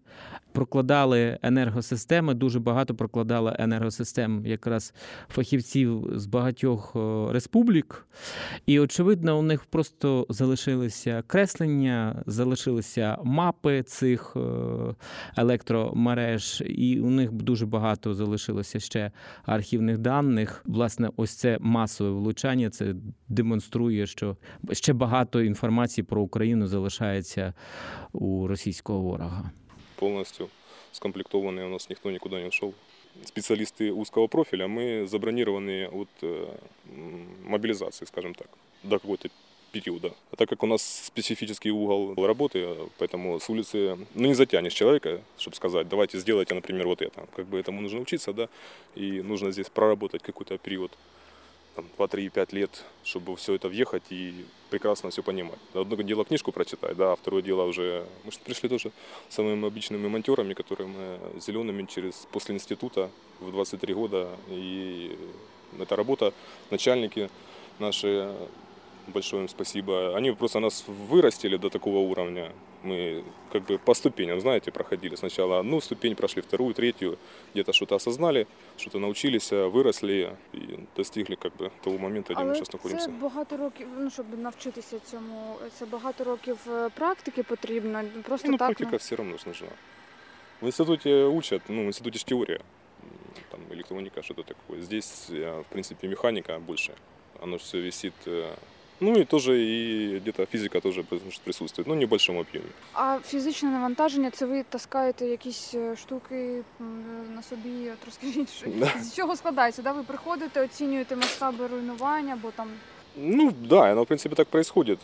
прокладали 0.56 1.38
енергосистеми, 1.42 2.34
дуже 2.34 2.60
багато 2.60 2.94
прокладали 2.94 3.56
енергосистем 3.58 4.46
якраз 4.46 4.94
фахівців 5.28 6.10
з 6.14 6.26
багатьох 6.26 6.92
е, 6.96 7.32
республік. 7.32 8.06
І, 8.66 8.80
очевидно, 8.80 9.38
у 9.38 9.42
них 9.42 9.64
просто 9.64 10.26
залишилися 10.28 11.22
креслення, 11.26 12.22
залишилися 12.26 13.18
мапи 13.24 13.82
цих 13.82 14.36
е, 14.36 14.40
електромереж, 15.36 16.62
і 16.66 17.00
у 17.00 17.10
них 17.10 17.32
дуже 17.32 17.66
багато 17.66 18.14
залишилося 18.14 18.80
ще 18.80 19.10
архівних 19.44 19.98
даних. 19.98 20.62
Власне, 20.64 21.10
ось 21.16 21.30
це 21.30 21.58
масове 21.60 22.10
влучання. 22.10 22.70
Це 22.70 22.94
демонструє, 23.28 24.06
що 24.06 24.36
ще 24.72 24.92
багато 24.92 25.42
інформації 25.42 26.04
про 26.04 26.22
Україну 26.22 26.66
залишається 26.66 27.54
у 28.12 28.46
російського 28.46 29.00
ворога 29.00 29.50
полностью 29.97 30.49
скомплектованные, 30.91 31.65
у 31.65 31.69
нас 31.69 31.89
никто 31.89 32.11
никуда 32.11 32.39
не 32.39 32.47
ушел. 32.47 32.73
Специалисты 33.25 33.91
узкого 33.91 34.27
профиля, 34.27 34.67
мы 34.67 35.05
забронированы 35.07 35.87
от 35.87 36.09
э, 36.21 36.55
м, 36.85 37.27
мобилизации, 37.43 38.05
скажем 38.05 38.33
так, 38.33 38.47
до 38.83 38.99
какого-то 38.99 39.29
периода. 39.71 40.13
А 40.31 40.35
так 40.35 40.49
как 40.49 40.63
у 40.63 40.67
нас 40.67 40.81
специфический 41.05 41.71
угол 41.71 42.13
работы, 42.25 42.59
э, 42.59 42.87
поэтому 42.97 43.39
с 43.39 43.49
улицы 43.49 43.97
ну, 44.15 44.27
не 44.27 44.33
затянешь 44.33 44.73
человека, 44.73 45.21
чтобы 45.37 45.55
сказать, 45.55 45.87
давайте 45.87 46.19
сделайте, 46.19 46.53
например, 46.53 46.87
вот 46.87 47.01
это. 47.01 47.27
Как 47.35 47.45
бы 47.47 47.59
этому 47.59 47.81
нужно 47.81 47.99
учиться, 47.99 48.33
да, 48.33 48.49
и 48.95 49.21
нужно 49.21 49.51
здесь 49.51 49.69
проработать 49.69 50.23
какой-то 50.23 50.57
период 50.57 50.91
там, 51.75 51.85
2-3-5 51.97 52.55
лет, 52.55 52.83
чтобы 53.03 53.35
все 53.35 53.55
это 53.55 53.67
въехать 53.69 54.03
и 54.09 54.45
прекрасно 54.69 55.09
все 55.09 55.23
понимать. 55.23 55.59
Одно 55.73 55.95
дело 55.95 56.25
книжку 56.25 56.51
прочитать, 56.51 56.95
да, 56.95 57.13
а 57.13 57.15
второе 57.15 57.41
дело 57.41 57.63
уже... 57.63 58.05
Мы 58.23 58.31
же 58.31 58.39
пришли 58.39 58.69
тоже 58.69 58.91
самыми 59.29 59.67
обычными 59.67 60.07
монтерами, 60.07 60.53
которые 60.53 60.87
мы 60.87 61.19
зелеными 61.39 61.85
через, 61.85 62.27
после 62.31 62.55
института 62.55 63.09
в 63.39 63.51
23 63.51 63.93
года. 63.93 64.29
И 64.49 65.17
эта 65.79 65.95
работа, 65.95 66.33
начальники 66.69 67.29
наши, 67.79 68.33
большое 69.07 69.43
им 69.43 69.49
спасибо, 69.49 70.15
они 70.15 70.31
просто 70.31 70.59
нас 70.59 70.83
вырастили 70.87 71.57
до 71.57 71.69
такого 71.69 71.99
уровня. 71.99 72.51
Мы 72.85 73.23
как 73.51 73.63
бы 73.63 73.77
по 73.77 73.93
ступеням, 73.93 74.39
знаете, 74.41 74.71
проходили. 74.71 75.15
Сначала 75.15 75.59
одну 75.59 75.81
ступень, 75.81 76.15
прошли 76.15 76.41
вторую, 76.41 76.73
третью, 76.73 77.17
где-то 77.53 77.73
что-то 77.73 77.95
осознали, 77.95 78.47
что-то 78.77 78.99
научились, 78.99 79.51
выросли 79.51 80.35
и 80.53 80.79
достигли 80.97 81.35
как 81.35 81.55
бы 81.57 81.71
того 81.83 81.97
момента, 81.99 82.33
где 82.33 82.43
мы 82.43 82.47
Але 82.47 82.55
сейчас 82.55 82.73
находимся. 82.73 83.05
це 83.05 83.11
багато 83.11 83.57
років, 83.57 83.87
ну 83.99 84.09
щоб 84.09 84.25
навчитися 84.39 84.99
цьому, 84.99 85.55
це 85.79 85.85
багато 85.85 86.23
років 86.23 86.57
е, 86.67 86.89
практики 86.89 87.43
потрібно. 87.43 88.03
Просто 88.23 88.47
ну, 88.51 88.57
так. 88.57 88.67
практика 88.67 88.97
все 88.97 89.15
равно 89.15 89.37
ж 89.37 89.43
нужна. 89.47 89.67
В 90.61 90.65
институте 90.65 91.25
учат, 91.25 91.61
ну, 91.69 91.83
в 91.83 91.87
институте 91.87 92.19
ж 92.19 92.25
теория, 92.25 92.59
м, 92.59 93.43
там 93.51 93.59
электроника, 93.77 94.21
что-то 94.23 94.43
такое. 94.43 94.81
Здесь, 94.81 95.29
э, 95.29 95.61
в 95.61 95.65
принципе, 95.65 96.07
механика 96.07 96.59
больше. 96.59 96.93
Оно 97.41 97.57
все 97.57 97.81
висит. 97.81 98.13
э, 98.95 99.03
Ну 99.03 99.19
и 99.19 99.25
тоже 99.25 99.57
и 99.57 100.19
где-то 100.19 100.45
физика 100.45 100.79
тоже 100.79 101.01
прис- 101.01 101.39
присутствует, 101.43 101.87
но 101.87 101.93
в 101.93 101.97
небольшом 101.97 102.37
объеме. 102.37 102.69
А 102.93 103.19
фізичне 103.25 103.69
навантаження 103.69 104.29
це 104.31 104.45
ви 104.45 104.63
таскаєте 104.63 105.25
якісь 105.25 105.71
е, 105.75 105.95
штуки 105.95 106.61
м, 106.81 107.03
на 107.35 107.43
собі. 107.43 107.89
От 107.89 108.05
розкажіть, 108.05 108.49
що- 108.49 108.67
Да. 108.75 108.91
з 109.01 109.15
чого 109.15 109.35
складається? 109.35 109.81
Да? 109.81 109.91
Ви 109.91 110.03
приходите, 110.03 110.61
оцінюєте 110.63 111.15
масштаби 111.15 111.67
руйнування, 111.67 112.37
бо 112.41 112.51
там 112.51 112.67
Ну 113.17 113.51
да, 113.69 113.91
оно 113.91 114.03
в 114.03 114.05
принципе 114.07 114.35
так 114.35 114.47
происходит. 114.47 114.99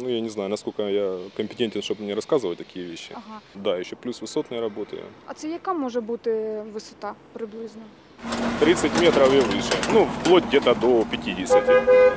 Ну, 0.00 0.08
я 0.08 0.20
не 0.20 0.28
знаю, 0.28 0.48
насколько 0.48 0.82
я 0.88 1.18
компетентен, 1.36 1.82
чтобы 1.82 2.02
мне 2.02 2.14
рассказывать 2.14 2.56
такие 2.56 2.86
вещи. 2.90 3.10
Ага. 3.14 3.40
Да, 3.54 3.78
еще 3.80 3.96
плюс 3.96 4.22
высотные 4.22 4.60
работы. 4.60 4.98
А 5.26 5.34
це 5.34 5.48
яка 5.48 5.72
може 5.72 6.00
бути 6.00 6.62
висота 6.72 7.14
приблизно? 7.32 7.82
30 8.60 9.00
метров 9.00 9.32
и 9.34 9.40
выше. 9.40 9.72
Ну, 9.92 10.04
вплоть 10.20 10.44
где-то 10.44 10.74
до 10.74 11.04
50. 11.10 11.68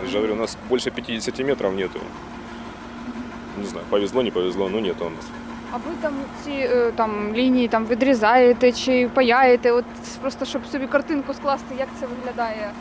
Я 0.03 0.09
же 0.09 0.17
говорю, 0.17 0.33
у 0.33 0.37
нас 0.37 0.57
больше 0.69 0.91
50 0.91 1.39
метров 1.39 1.73
нету. 1.73 1.99
Не 3.61 3.65
знаю, 3.67 3.85
повезло, 3.89 4.23
не 4.23 4.31
повезло, 4.31 4.69
но 4.69 4.79
нету 4.79 5.05
у 5.05 5.09
нас. 5.09 5.25
А 5.71 5.77
ви 5.77 5.91
там 6.01 6.13
ці 6.43 6.51
е, 6.51 6.91
там 6.95 7.33
лінії 7.33 7.67
там 7.67 7.85
відрізаєте 7.85 8.71
чи 8.71 9.09
паяєте? 9.13 9.71
От 9.71 9.85
просто 10.21 10.45
щоб 10.45 10.65
собі 10.71 10.87
картинку 10.87 11.33
скласти, 11.33 11.75
як 11.79 11.87
це 11.99 12.05
виглядає? 12.05 12.71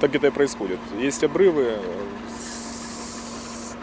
Так 0.00 0.14
это 0.14 0.26
и 0.26 0.30
происходит. 0.30 0.78
Есть 1.00 1.22
обрывы 1.24 1.62
э, 1.62 1.76
с- 2.25 2.25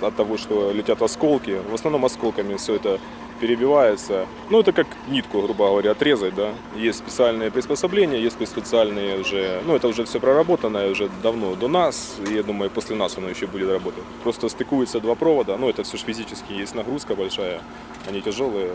От 0.04 0.16
того, 0.16 0.36
что 0.36 0.72
летят 0.72 1.02
осколки. 1.02 1.58
В 1.70 1.74
основном 1.74 2.04
осколками 2.04 2.56
все 2.56 2.74
это 2.76 3.00
перебивается. 3.40 4.26
Ну, 4.50 4.60
это 4.60 4.72
как 4.72 4.86
нитку, 5.08 5.42
грубо 5.42 5.68
говоря, 5.68 5.90
отрезать, 5.90 6.34
да. 6.34 6.54
Есть 6.76 6.98
специальные 6.98 7.50
приспособления, 7.50 8.18
есть 8.18 8.36
специальные 8.46 9.20
уже... 9.20 9.60
Ну, 9.66 9.74
это 9.74 9.88
уже 9.88 10.04
все 10.04 10.20
проработанное 10.20 10.90
уже 10.90 11.10
давно 11.22 11.54
до 11.54 11.68
нас. 11.68 12.16
И 12.28 12.34
я 12.34 12.42
думаю, 12.42 12.70
после 12.70 12.96
нас 12.96 13.18
оно 13.18 13.28
еще 13.28 13.46
будет 13.46 13.70
работать. 13.70 14.04
Просто 14.22 14.48
стыкуются 14.48 15.00
два 15.00 15.14
провода. 15.14 15.56
Ну, 15.56 15.68
это 15.68 15.82
все 15.82 15.96
же 15.96 16.04
физически 16.04 16.52
есть 16.52 16.74
нагрузка 16.74 17.14
большая. 17.14 17.60
Они 18.08 18.20
тяжелые. 18.20 18.70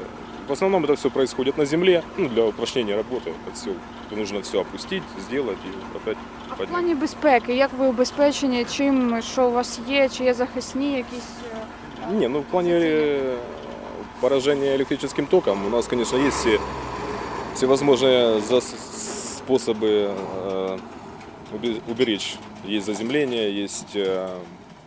В 0.48 0.52
основном 0.52 0.84
это 0.84 0.94
все 0.94 1.10
происходит 1.10 1.58
на 1.58 1.64
земле. 1.64 2.02
Ну, 2.18 2.28
для 2.28 2.44
упрочнения 2.44 2.96
работы. 2.96 3.30
Это 3.30 3.54
все 3.54 3.70
нужно 4.10 4.40
все 4.40 4.60
опустить, 4.60 5.02
сделать 5.20 5.56
и 5.64 5.96
опять 5.96 6.16
А 6.48 6.54
в 6.54 6.56
поднять. 6.56 6.68
плані 6.68 6.94
безпеки, 6.94 7.54
як 7.54 7.70
ви 7.78 7.86
обезпечені, 7.86 8.64
чим 8.64 9.22
що 9.22 9.48
у 9.48 9.52
вас 9.52 9.80
є, 9.88 10.08
чи 10.08 10.24
є 10.24 10.34
захисні 10.34 10.92
якісь. 10.96 11.28
е, 12.10 12.12
Не, 12.12 12.28
ну 12.28 12.40
в 12.40 12.44
плане 12.44 12.70
э, 12.70 13.36
поражения 14.20 14.74
электрическим 14.76 15.26
током 15.26 15.66
у 15.66 15.70
нас, 15.70 15.86
конечно, 15.88 16.18
есть 16.18 16.36
все, 16.36 16.58
всевозможные 17.54 18.40
зас- 18.40 18.74
способы 19.46 20.10
э, 20.46 20.78
убе- 21.52 21.80
уберечь. 21.88 22.36
Есть 22.68 22.86
заземление, 22.86 23.64
есть 23.64 23.96
э, 23.96 24.28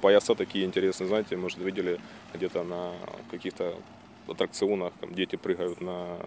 пояса 0.02 0.36
такие 0.36 0.66
интересные, 0.66 1.08
знаете, 1.08 1.36
может, 1.38 1.58
видели 1.60 2.00
где-то 2.36 2.64
на 2.64 2.92
каких-то 3.32 3.74
аттракционах, 4.29 4.93
там 5.01 5.15
дети 5.15 5.37
прыгают 5.37 5.81
на 5.81 6.19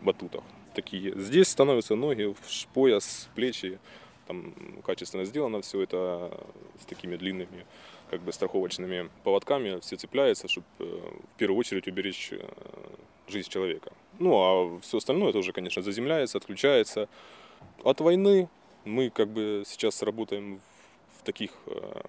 батутах. 0.00 0.42
Такие. 0.74 1.18
Здесь 1.18 1.48
становятся 1.48 1.94
ноги, 1.94 2.34
пояс, 2.74 3.28
плечи, 3.34 3.78
там 4.26 4.52
качественно 4.84 5.24
сделано 5.24 5.62
все 5.62 5.82
это 5.82 6.38
с 6.80 6.84
такими 6.84 7.16
длинными 7.16 7.64
как 8.10 8.20
бы 8.20 8.32
страховочными 8.32 9.10
поводками 9.24 9.80
все 9.80 9.96
цепляется, 9.96 10.48
чтобы 10.48 10.66
в 10.78 11.38
первую 11.38 11.58
очередь 11.58 11.88
уберечь 11.88 12.30
э, 12.32 12.44
жизнь 13.28 13.48
человека. 13.48 13.92
Ну 14.18 14.36
а 14.36 14.80
все 14.80 14.98
остальное 14.98 15.32
тоже, 15.32 15.52
конечно, 15.52 15.82
заземляется, 15.82 16.38
отключается. 16.38 17.08
От 17.82 18.00
войны 18.00 18.48
мы 18.84 19.10
как 19.10 19.28
бы 19.28 19.64
сейчас 19.66 20.02
работаем 20.02 20.60
в 21.18 21.24
таких 21.24 21.50
э, 21.66 22.02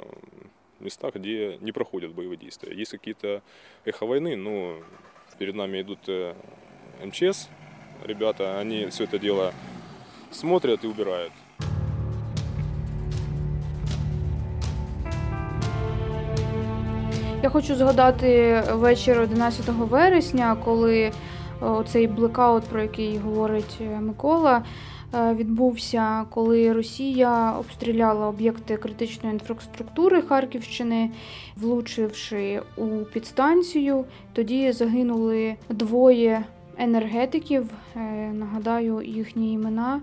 местах, 0.79 1.15
где 1.15 1.57
не 1.62 1.72
проходят 1.72 2.13
боевые 2.13 2.38
действия. 2.38 2.74
Есть 2.74 2.91
какие-то 2.91 3.41
эхо 3.86 4.05
войны, 4.05 4.36
но 4.36 4.79
перед 5.38 5.56
нами 5.56 5.82
идут 5.82 6.00
э, 6.08 6.34
МЧС, 7.03 7.50
ребята, 8.03 8.60
они 8.60 8.88
все 8.88 9.03
это 9.03 9.20
дело 9.20 9.53
смотрят 10.32 10.84
и 10.84 10.88
убирают. 10.88 11.32
Я 17.44 17.50
хочу 17.50 17.75
згадати 17.75 18.63
вечір 18.72 19.22
11 19.22 19.67
вересня, 19.67 20.58
коли 20.65 20.98
е, 21.01 21.12
цей 21.88 22.08
блекаут, 22.08 22.63
про 22.63 22.82
який 22.82 23.17
говорить 23.17 23.77
е, 23.82 24.00
Микола, 24.00 24.63
відбувся, 25.14 26.26
коли 26.30 26.74
Росія 26.74 27.52
обстріляла 27.60 28.28
об'єкти 28.28 28.78
критичної 28.78 29.34
інфраструктури 29.34 30.22
Харківщини, 30.22 31.10
влучивши 31.56 32.62
у 32.78 32.88
підстанцію. 32.88 34.06
Тоді 34.34 34.72
загинули 34.72 35.56
двоє 35.70 36.44
енергетиків. 36.78 37.70
Е, 37.96 38.00
Нагадаю 38.34 39.02
їхні 39.02 39.54
імена. 39.54 40.02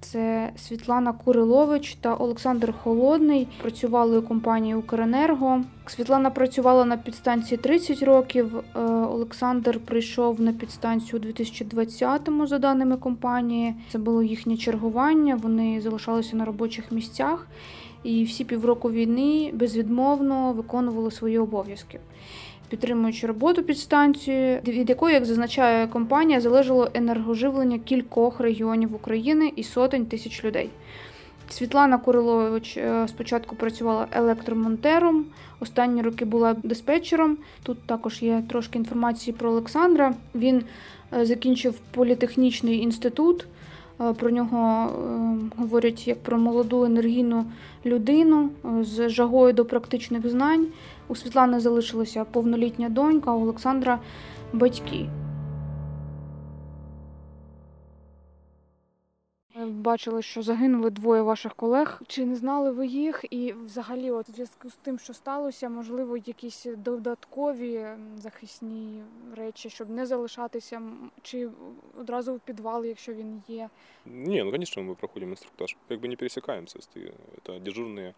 Це 0.00 0.52
Світлана 0.56 1.12
Курилович 1.12 1.94
та 1.94 2.14
Олександр 2.14 2.74
Холодний. 2.82 3.48
Працювали 3.62 4.18
у 4.18 4.22
компанії 4.22 4.74
Укренерго. 4.74 5.60
Світлана 5.86 6.30
працювала 6.30 6.84
на 6.84 6.96
підстанції 6.96 7.58
30 7.58 8.02
років. 8.02 8.56
е, 8.56 8.80
Олександр 8.88 9.80
прийшов 9.80 10.40
на 10.40 10.52
підстанцію 10.52 11.20
у 11.20 11.26
2020-му, 11.26 12.46
за 12.46 12.58
даними 12.58 12.96
компанії. 12.96 13.74
Це 13.92 13.98
було 13.98 14.22
їхнє 14.22 14.56
чергування. 14.56 15.36
Вони 15.36 15.80
залишалися 15.80 16.36
на 16.36 16.44
робочих 16.44 16.92
місцях 16.92 17.46
і 18.02 18.24
всі 18.24 18.44
півроку 18.44 18.90
війни 18.90 19.50
безвідмовно 19.54 20.52
виконували 20.52 21.10
свої 21.10 21.38
обов'язки. 21.38 22.00
Підтримуючи 22.68 23.26
роботу 23.26 23.62
підстанції, 23.62 24.60
від 24.66 24.88
якої, 24.88 25.14
як 25.14 25.24
зазначає 25.24 25.86
компанія, 25.86 26.40
залежало 26.40 26.90
енергоживлення 26.94 27.78
кількох 27.78 28.40
регіонів 28.40 28.94
України 28.94 29.52
і 29.56 29.64
сотень 29.64 30.06
тисяч 30.06 30.44
людей. 30.44 30.70
Світлана 31.50 31.98
Курилович 31.98 32.76
е, 32.76 33.08
спочатку 33.08 33.56
працювала 33.56 34.06
електромонтером, 34.12 35.24
останні 35.60 36.02
роки 36.02 36.24
була 36.24 36.56
диспетчером. 36.62 37.36
Тут 37.62 37.82
також 37.86 38.22
є 38.22 38.42
трошки 38.48 38.78
інформації 38.78 39.36
про 39.38 39.50
Олександра. 39.50 40.14
Він 40.34 40.62
е, 41.12 41.26
закінчив 41.26 41.74
політехнічний 41.94 42.78
інститут. 42.78 43.46
Е, 44.00 44.12
Про 44.12 44.30
нього 44.30 44.88
е, 44.88 45.60
говорять 45.62 46.08
як 46.08 46.22
про 46.22 46.38
молоду 46.38 46.84
енергійну 46.84 47.44
людину 47.86 48.50
е, 48.64 48.84
з 48.84 49.08
жагою 49.08 49.52
до 49.52 49.64
практичних 49.64 50.28
знань. 50.28 50.66
У 51.08 51.16
Світлани 51.16 51.60
залишилася 51.60 52.24
повнолітня 52.24 52.88
донька, 52.88 53.32
у 53.32 53.42
Олександра 53.42 53.98
батьки. 54.52 55.06
Бачили, 59.77 60.21
що 60.21 60.41
загинули 60.41 60.89
двоє 60.89 61.21
ваших 61.21 61.53
колег. 61.55 62.01
Чи 62.07 62.25
не 62.25 62.35
знали 62.35 62.71
ви 62.71 62.87
їх? 62.87 63.25
І 63.29 63.53
взагалі, 63.53 64.11
от 64.11 64.29
в 64.29 64.31
зв'язку 64.31 64.69
з 64.69 64.75
тим, 64.75 64.99
що 64.99 65.13
сталося, 65.13 65.69
можливо, 65.69 66.17
якісь 66.17 66.65
додаткові 66.77 67.75
м, 67.75 67.97
захисні 68.17 69.03
речі, 69.35 69.69
щоб 69.69 69.89
не 69.89 70.05
залишатися, 70.05 70.75
м, 70.75 71.11
чи 71.21 71.49
одразу 71.99 72.35
в 72.35 72.39
підвал, 72.39 72.85
якщо 72.85 73.13
він 73.13 73.41
є. 73.47 73.69
Не, 74.05 74.43
ну 74.43 74.51
конечно 74.51 74.83
мы 74.83 74.95
проходим 74.95 75.29
инструктаж. 75.29 75.77
Как 75.87 75.99
бы 75.99 76.07
не 76.07 76.15
пересекаемся. 76.15 76.79
Ты- 76.79 77.11
Это 77.45 77.59
дежурные 77.63 78.13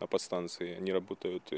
на 0.00 0.06
подстанции, 0.06 0.76
они 0.80 0.92
работают... 0.92 1.52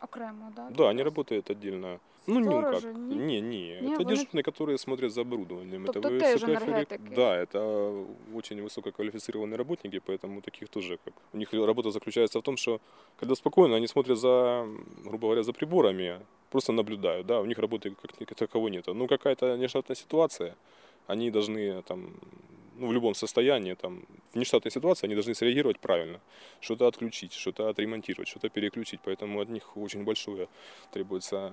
Окремо, 0.00 0.52
да? 0.56 0.70
Да, 0.70 0.88
они 0.88 1.02
работают 1.02 1.50
отдельно. 1.50 1.98
Ну. 2.26 2.44
Сторожи, 2.44 2.92
ні? 2.94 3.16
Не, 3.16 3.40
не. 3.40 3.80
Не, 3.80 3.96
это 3.96 4.04
вони- 4.04 4.14
дежурные, 4.14 4.42
которые 4.42 4.78
смотрят 4.78 5.12
за 5.12 5.20
оборудованием. 5.20 5.84
Тобто 5.84 6.08
это 6.08 6.20
теж 6.20 6.42
енергетики. 6.42 7.14
Да, 7.14 7.42
это 7.42 8.06
очень 8.34 8.62
высококвалифицированные 8.62 9.56
работники, 9.56 10.00
поэтому 10.06 10.40
таких 10.40 10.68
тоже 10.68 10.98
как. 11.04 11.14
У 11.32 11.38
них 11.38 11.52
работа 11.52 11.90
заключается 11.90 12.38
в 12.38 12.42
том, 12.42 12.56
что 12.56 12.80
когда 13.20 13.34
спокойно, 13.34 13.76
они 13.76 13.86
смотрят 13.86 14.18
за, 14.18 14.66
грубо 15.04 15.26
говоря, 15.26 15.42
за 15.42 15.52
приборами, 15.52 16.20
просто 16.50 16.72
наблюдают, 16.72 17.26
да, 17.26 17.40
у 17.40 17.46
них 17.46 17.58
работы 17.58 17.90
как 17.90 18.28
как 18.28 18.38
таковой 18.38 18.70
нет. 18.70 18.86
Ну, 18.86 19.06
какая-то 19.06 19.56
нештатная 19.56 19.96
ситуация, 19.96 20.54
они 21.06 21.30
должны 21.30 21.82
там, 21.82 22.00
ну, 22.78 22.86
в 22.86 22.92
любом 22.92 23.14
состоянии, 23.14 23.74
там, 23.74 24.02
в 24.32 24.36
нештатной 24.36 24.70
ситуации 24.70 25.06
они 25.06 25.14
должны 25.14 25.34
среагировать 25.34 25.80
правильно, 25.80 26.20
что-то 26.60 26.86
отключить, 26.86 27.32
что-то 27.32 27.68
отремонтировать, 27.68 28.28
что-то 28.28 28.48
переключить, 28.48 29.00
поэтому 29.04 29.40
от 29.40 29.48
них 29.48 29.76
очень 29.76 30.04
большое 30.04 30.48
требуется 30.92 31.52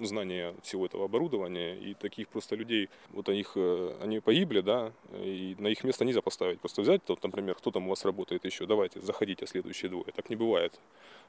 знание 0.00 0.52
всего 0.62 0.84
этого 0.84 1.04
оборудования, 1.04 1.74
и 1.90 1.94
таких 1.94 2.28
просто 2.28 2.56
людей, 2.56 2.88
вот 3.14 3.28
они, 3.28 3.40
их, 3.40 3.52
э, 3.56 3.92
они 4.04 4.20
погибли, 4.20 4.60
да, 4.60 4.92
и 5.24 5.56
на 5.58 5.68
их 5.68 5.84
место 5.84 6.04
нельзя 6.04 6.20
поставить. 6.20 6.58
Просто 6.60 6.82
взять, 6.82 7.00
вот, 7.08 7.24
например, 7.24 7.54
кто 7.54 7.70
там 7.70 7.86
у 7.86 7.88
вас 7.88 8.04
работает 8.04 8.44
еще, 8.44 8.66
давайте, 8.66 9.00
заходите 9.00 9.46
следующие 9.46 9.88
двое. 9.90 10.04
Так 10.14 10.30
не 10.30 10.36
бывает. 10.36 10.72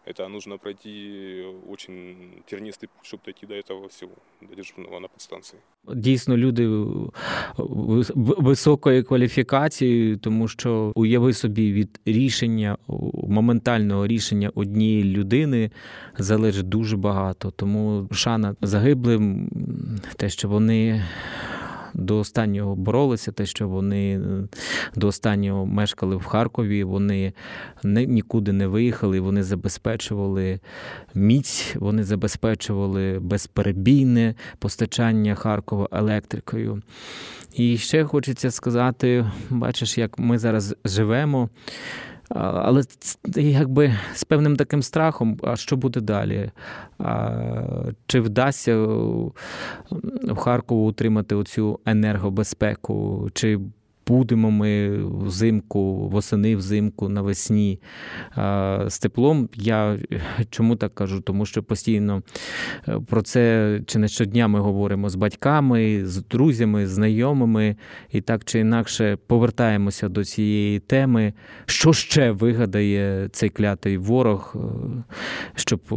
Это 0.05 0.27
нужно 0.29 0.57
пройти 0.57 1.43
очень 1.69 2.15
тернистый 2.51 2.87
путь, 2.87 3.05
чтобы 3.05 3.21
дойти 3.25 3.45
до 3.45 3.53
этого 3.53 3.87
всего, 3.87 4.11
до 4.41 4.55
дежурного 4.55 4.99
на 4.99 5.07
подстанции. 5.07 5.59
Дійсно, 5.95 6.37
люди 6.37 6.67
вис- 6.67 8.11
в- 8.15 8.43
високої 8.43 9.03
кваліфікації, 9.03 10.17
тому 10.17 10.47
що 10.47 10.91
уяви 10.95 11.33
собі 11.33 11.73
від 11.73 11.99
рішення 12.05 12.77
моментального 13.27 14.07
рішення 14.07 14.51
однієї 14.55 15.03
людини 15.03 15.71
залежить 16.17 16.69
дуже 16.69 16.97
багато. 16.97 17.51
Тому 17.51 18.07
шана 18.11 18.55
загиблим, 18.62 19.48
те, 20.16 20.28
що 20.28 20.48
вони 20.48 21.02
до 21.94 22.18
останнього 22.18 22.76
боролися, 22.76 23.32
те, 23.32 23.46
що 23.46 23.68
вони 23.68 24.20
до 24.96 25.06
останнього 25.06 25.66
мешкали 25.66 26.16
в 26.16 26.24
Харкові, 26.24 26.84
вони 26.84 27.32
нікуди 27.84 28.52
не 28.52 28.66
виїхали, 28.66 29.20
вони 29.20 29.42
забезпечували 29.42 30.60
міць, 31.14 31.76
вони 31.78 32.04
забезпечували 32.04 33.18
безперебійне 33.18 34.34
постачання 34.58 35.34
Харкова 35.34 35.88
електрикою. 35.92 36.82
І 37.54 37.78
ще 37.78 38.04
хочеться 38.04 38.50
сказати: 38.50 39.26
бачиш, 39.50 39.98
як 39.98 40.18
ми 40.18 40.38
зараз 40.38 40.76
живемо. 40.84 41.48
Але 42.34 42.82
якби 43.36 43.94
з 44.14 44.24
певним 44.24 44.56
таким 44.56 44.82
страхом, 44.82 45.38
а 45.42 45.56
що 45.56 45.76
буде 45.76 46.00
далі? 46.00 46.50
А, 46.98 47.30
Чи 48.06 48.20
вдасться 48.20 48.76
в 50.22 50.36
Харкову 50.36 50.88
утримати 50.88 51.34
оцю 51.34 51.80
енергобезпеку? 51.86 53.28
Чи 53.32 53.58
будемо 54.12 54.50
ми 54.50 55.04
взимку, 55.04 56.08
восени, 56.08 56.56
взимку, 56.56 57.08
навесні 57.08 57.80
з 58.86 58.98
теплом. 58.98 59.48
Я 59.54 59.98
чому 60.50 60.76
так 60.76 60.94
кажу? 60.94 61.20
Тому 61.20 61.46
що 61.46 61.62
постійно 61.62 62.22
е, 62.88 63.00
про 63.06 63.22
це 63.22 63.80
чи 63.86 63.98
не 63.98 64.08
щодня 64.08 64.48
ми 64.48 64.60
говоримо 64.60 65.08
з 65.08 65.14
батьками, 65.14 66.06
з 66.06 66.24
друзями, 66.24 66.86
знайомими, 66.86 67.76
і 68.10 68.20
так 68.20 68.44
чи 68.44 68.58
інакше 68.58 69.18
повертаємося 69.26 70.08
до 70.08 70.24
цієї 70.24 70.80
теми, 70.80 71.32
що 71.66 71.92
ще 71.92 72.30
вигадає 72.30 73.28
цей 73.32 73.48
клятий 73.48 73.96
ворог, 73.96 74.56
е, 74.56 74.58
щоб 75.54 75.80
е, 75.92 75.96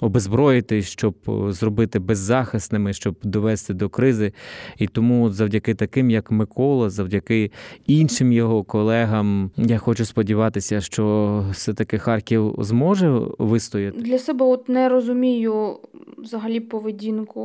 обезброїти, 0.00 0.82
щоб 0.82 1.14
зробити 1.48 1.98
беззахисними, 1.98 2.92
щоб 2.92 3.16
довести 3.22 3.74
до 3.74 3.88
кризи. 3.88 4.32
І 4.78 4.86
тому 4.86 5.30
завдяки 5.30 5.74
таким, 5.74 6.10
як 6.10 6.30
Микола 6.30 6.90
завдяки 6.90 7.50
іншим 7.86 8.32
його 8.32 8.62
колегам. 8.62 9.50
Я 9.56 9.78
хочу 9.78 10.04
сподіватися, 10.04 10.80
що 10.80 11.44
все-таки 11.52 11.98
Харків 11.98 12.54
зможе 12.58 13.20
вистояти. 13.38 14.00
Для 14.00 14.18
себе 14.18 14.46
от 14.46 14.68
не 14.68 14.88
розумію 14.88 15.78
взагалі 16.18 16.60
поведінку 16.60 17.40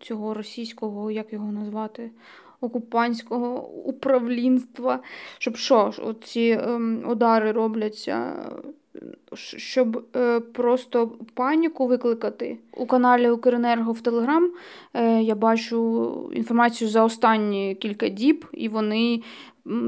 цього 0.00 0.34
російського, 0.34 1.10
як 1.10 1.32
його 1.32 1.52
назвати. 1.52 2.10
Окупантського 2.60 3.68
управлінства, 3.68 5.00
щоб 5.38 5.56
що 5.56 5.90
ж, 5.90 6.02
оці 6.02 6.58
ем, 6.62 7.04
удари 7.08 7.52
робляться 7.52 8.32
щоб 9.56 10.04
е, 10.16 10.40
просто 10.40 11.10
паніку 11.34 11.86
викликати. 11.86 12.58
У 12.72 12.86
каналі 12.86 13.30
Укренерго 13.30 13.92
в 13.92 14.00
Телеграм 14.00 14.50
е, 14.94 15.22
я 15.22 15.34
бачу 15.34 16.30
інформацію 16.34 16.90
за 16.90 17.04
останні 17.04 17.74
кілька 17.74 18.08
діб, 18.08 18.46
і 18.52 18.68
вони 18.68 19.22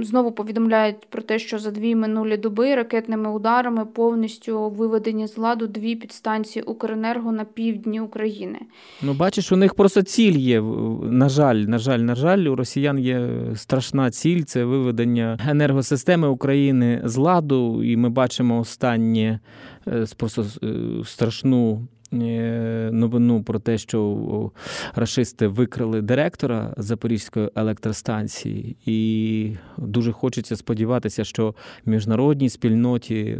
знову 0.03 0.33
повідомляють 0.33 0.97
про 1.09 1.23
те, 1.23 1.39
що 1.39 1.59
за 1.59 1.71
дві 1.71 1.95
минулі 1.95 2.37
доби 2.37 2.75
ракетними 2.75 3.31
ударами 3.31 3.87
повністю 3.87 4.71
виведені 4.71 5.27
з 5.27 5.39
ладу 5.39 5.67
дві 5.67 5.97
підстанції 5.97 6.63
Укренерго 6.63 7.33
на 7.33 7.45
півдні 7.45 8.01
України. 8.01 8.59
Ну, 9.03 9.15
бачиш, 9.15 9.53
у 9.53 9.57
них 9.57 9.75
просто 9.75 10.03
ціль 10.03 10.37
є. 10.37 10.63
На 11.03 11.29
жаль, 11.29 11.57
на 11.57 11.79
жаль, 11.79 11.99
на 11.99 12.15
жаль, 12.15 12.39
у 12.39 12.57
росіян 12.57 12.99
є 12.99 13.29
страшна 13.55 14.11
ціль 14.11 14.43
це 14.43 14.65
виведення 14.65 15.39
енергосистеми 15.49 16.29
України 16.29 17.01
з 17.05 17.17
ладу, 17.17 17.83
і 17.85 17.97
ми 17.97 18.09
бачимо 18.09 18.59
останнє 18.59 19.41
е, 19.89 20.07
просто 20.17 20.47
е, 20.63 20.69
страшну 21.05 21.89
новину 22.11 23.43
про 23.43 23.59
те, 23.59 23.79
що 23.79 24.51
рашисти 24.95 25.47
викрили 25.47 26.03
директора 26.03 26.75
Запорізької 26.77 27.51
електростанції, 27.57 28.77
і 28.87 29.53
дуже 29.77 30.13
хочеться 30.13 30.57
сподіватися, 30.57 31.25
що 31.25 31.55
міжнародній 31.87 32.49
спільноті 32.49 33.17
е, 33.17 33.39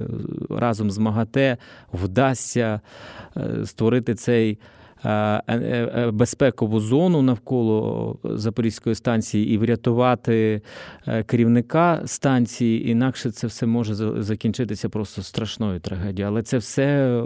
разом 0.51 0.91
з 0.91 0.99
МАГАТЕ 0.99 1.57
вдасться 1.93 2.81
е, 3.37 3.67
створити 3.67 4.15
цей. 4.15 4.59
Е, 5.05 5.11
е, 5.11 5.43
е, 5.49 6.11
безпекову 6.11 6.81
зону 6.81 7.23
навколо 7.23 8.17
Запорізької 8.25 8.95
станції 8.95 9.55
і 9.55 9.59
врятувати 9.59 10.63
керівника 11.27 12.03
станції, 12.07 12.91
інакше 12.91 13.31
це 13.31 13.47
все 13.47 13.67
може 13.67 13.95
закінчитися 14.23 14.89
просто 14.89 15.23
страшною 15.23 15.81
трагедією. 15.81 16.33
Але 16.33 16.43
це 16.43 16.59
все 16.59 17.23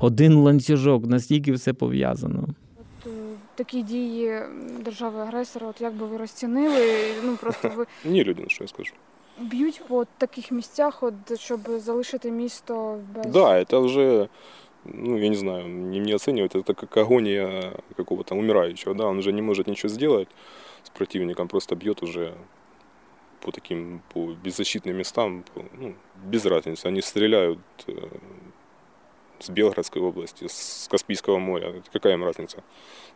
один 0.00 0.34
ланцюжок, 0.34 1.06
настільки 1.06 1.52
все 1.52 1.72
пов'язано. 1.72 2.48
Такі 3.54 3.82
дії 3.82 4.38
держави-агресора, 4.84 5.66
от 5.66 5.80
як 5.80 5.94
би 5.94 6.06
ви 6.06 6.16
розцінили? 6.16 6.82
Ну 7.24 7.36
просто 7.36 7.70
ви 7.76 7.86
Ні, 8.10 8.24
людина, 8.24 8.48
що 8.48 8.64
я 8.64 8.68
скажу. 8.68 8.92
Б'ють 9.38 9.82
по 9.88 10.04
таких 10.18 10.50
місцях, 10.50 11.02
от 11.02 11.40
щоб 11.40 11.60
залишити 11.78 12.30
місто 12.30 12.98
без. 13.14 13.32
Да, 13.32 13.64
це 13.64 13.78
вже 13.78 14.28
ну, 14.84 15.16
я 15.16 15.28
не 15.28 15.36
знаю, 15.36 15.68
не, 15.68 15.98
не 15.98 16.12
оценивать, 16.12 16.54
это 16.54 16.74
как 16.74 16.96
агония 16.96 17.74
какого-то 17.96 18.34
умирающего, 18.34 18.94
да, 18.94 19.06
он 19.06 19.18
уже 19.18 19.32
не 19.32 19.42
может 19.42 19.66
ничего 19.66 19.88
сделать 19.88 20.28
с 20.82 20.90
противником, 20.90 21.48
просто 21.48 21.74
бьет 21.76 22.02
уже 22.02 22.34
по 23.40 23.52
таким, 23.52 24.00
по 24.12 24.32
беззащитным 24.32 24.96
местам, 24.96 25.44
по, 25.54 25.64
ну, 25.78 25.94
без 26.24 26.44
разницы, 26.44 26.86
они 26.86 27.02
стреляют 27.02 27.58
э, 27.86 28.08
с 29.38 29.50
Белгородской 29.50 30.00
области, 30.02 30.46
с 30.48 30.88
Каспийского 30.90 31.38
моря, 31.38 31.82
какая 31.92 32.14
им 32.14 32.24
разница, 32.24 32.62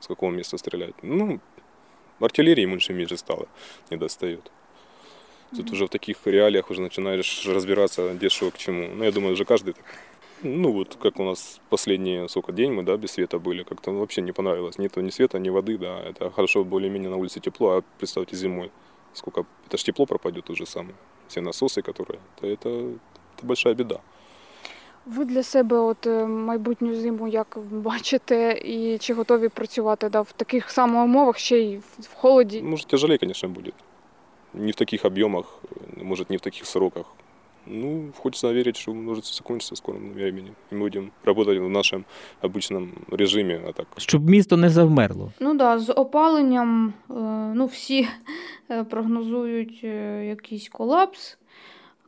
с 0.01 0.07
какого 0.07 0.31
места 0.31 0.59
стрелять, 0.59 0.95
ну, 1.03 1.41
артиллерии 2.21 2.65
меньше 2.65 2.93
меньше 2.93 3.17
стало, 3.17 3.49
не 3.91 3.97
достает. 3.97 4.51
Тут 5.51 5.67
mm-hmm. 5.67 5.73
уже 5.73 5.87
в 5.87 5.89
таких 5.89 6.19
реалиях 6.27 6.71
уже 6.71 6.83
начинаешь 6.83 7.47
разбираться, 7.47 8.13
где 8.13 8.29
что 8.29 8.51
к 8.51 8.59
чему. 8.59 8.95
Ну, 8.95 9.05
я 9.05 9.13
думаю, 9.13 9.33
уже 9.33 9.47
каждый 9.47 9.73
так 9.73 9.85
ну 10.44 10.72
вот 10.72 10.98
как 11.02 11.20
у 11.20 11.24
нас 11.24 11.62
последние, 11.70 12.28
сколько, 12.28 12.52
день 12.52 12.72
мы, 12.72 12.84
да, 12.84 12.98
без 12.98 13.12
света 13.12 13.40
были, 13.40 13.64
как-то 13.64 13.92
вообще 13.92 14.22
не 14.22 14.32
понравилось. 14.32 14.78
Нету 14.78 15.02
ни 15.02 15.10
света, 15.10 15.40
ни 15.40 15.50
воды, 15.50 15.78
да, 15.78 16.00
это 16.02 16.32
хорошо 16.32 16.64
более-менее 16.64 17.10
на 17.10 17.18
улице 17.18 17.40
тепло, 17.40 17.78
а 17.78 17.84
представьте 17.98 18.36
зимой, 18.36 18.72
сколько, 19.14 19.46
это 19.68 19.78
ж 19.78 19.84
тепло 19.84 20.06
пропадет 20.06 20.50
уже 20.50 20.66
самое. 20.66 20.96
Все 21.28 21.42
насосы, 21.42 21.82
которые, 21.82 22.20
это, 22.38 22.48
это, 22.48 22.70
это 23.38 23.46
большая 23.46 23.74
беда. 23.74 24.02
Ви 25.06 25.26
для 25.26 25.44
себе 25.44 25.78
от 25.78 26.06
майбутню 26.28 26.96
зиму 26.96 27.28
як 27.28 27.58
бачите, 27.72 28.62
і 28.66 28.98
чи 28.98 29.14
готові 29.14 29.50
працювати 29.50 30.10
да, 30.10 30.22
в 30.22 30.32
таких 30.32 30.72
самих 30.72 31.04
умовах, 31.04 31.38
ще 31.38 31.60
й 31.60 31.78
в 31.78 32.14
холоді? 32.14 32.62
Може, 32.62 32.86
тяжелее, 32.86 33.18
конечно, 33.18 33.50
будет. 33.50 33.74
Не 34.54 34.72
в 34.72 34.76
таких 34.76 35.06
объемах, 35.06 35.60
может, 35.98 36.30
не 36.30 36.38
в 36.38 36.42
таких 36.42 36.66
сроках. 36.66 37.06
Ну, 37.71 38.13
хочется 38.17 38.53
верить, 38.53 38.77
что 38.77 38.95
может 38.95 39.25
закончиться 39.25 39.75
в 39.75 39.79
скором 39.79 40.13
времени. 40.13 40.53
И 40.73 40.75
мы 40.75 40.81
будем 40.81 41.13
работать 41.25 41.59
в 41.59 41.69
нашому 41.69 42.05
обычном 42.43 42.89
режимі. 43.11 43.61
А 43.69 43.73
так. 43.73 43.87
Щоб 43.97 44.31
місто 44.31 44.57
не 44.57 44.71
завмерло. 44.71 45.33
Ну 45.41 45.49
так, 45.49 45.59
да, 45.59 45.79
з 45.79 45.93
опаленням 45.93 46.93
е, 47.11 47.15
ну, 47.55 47.67
всі 47.67 48.09
е, 48.71 48.85
прогнозують 48.85 49.81
е, 49.85 50.25
якийсь 50.27 50.69
колапс. 50.69 51.39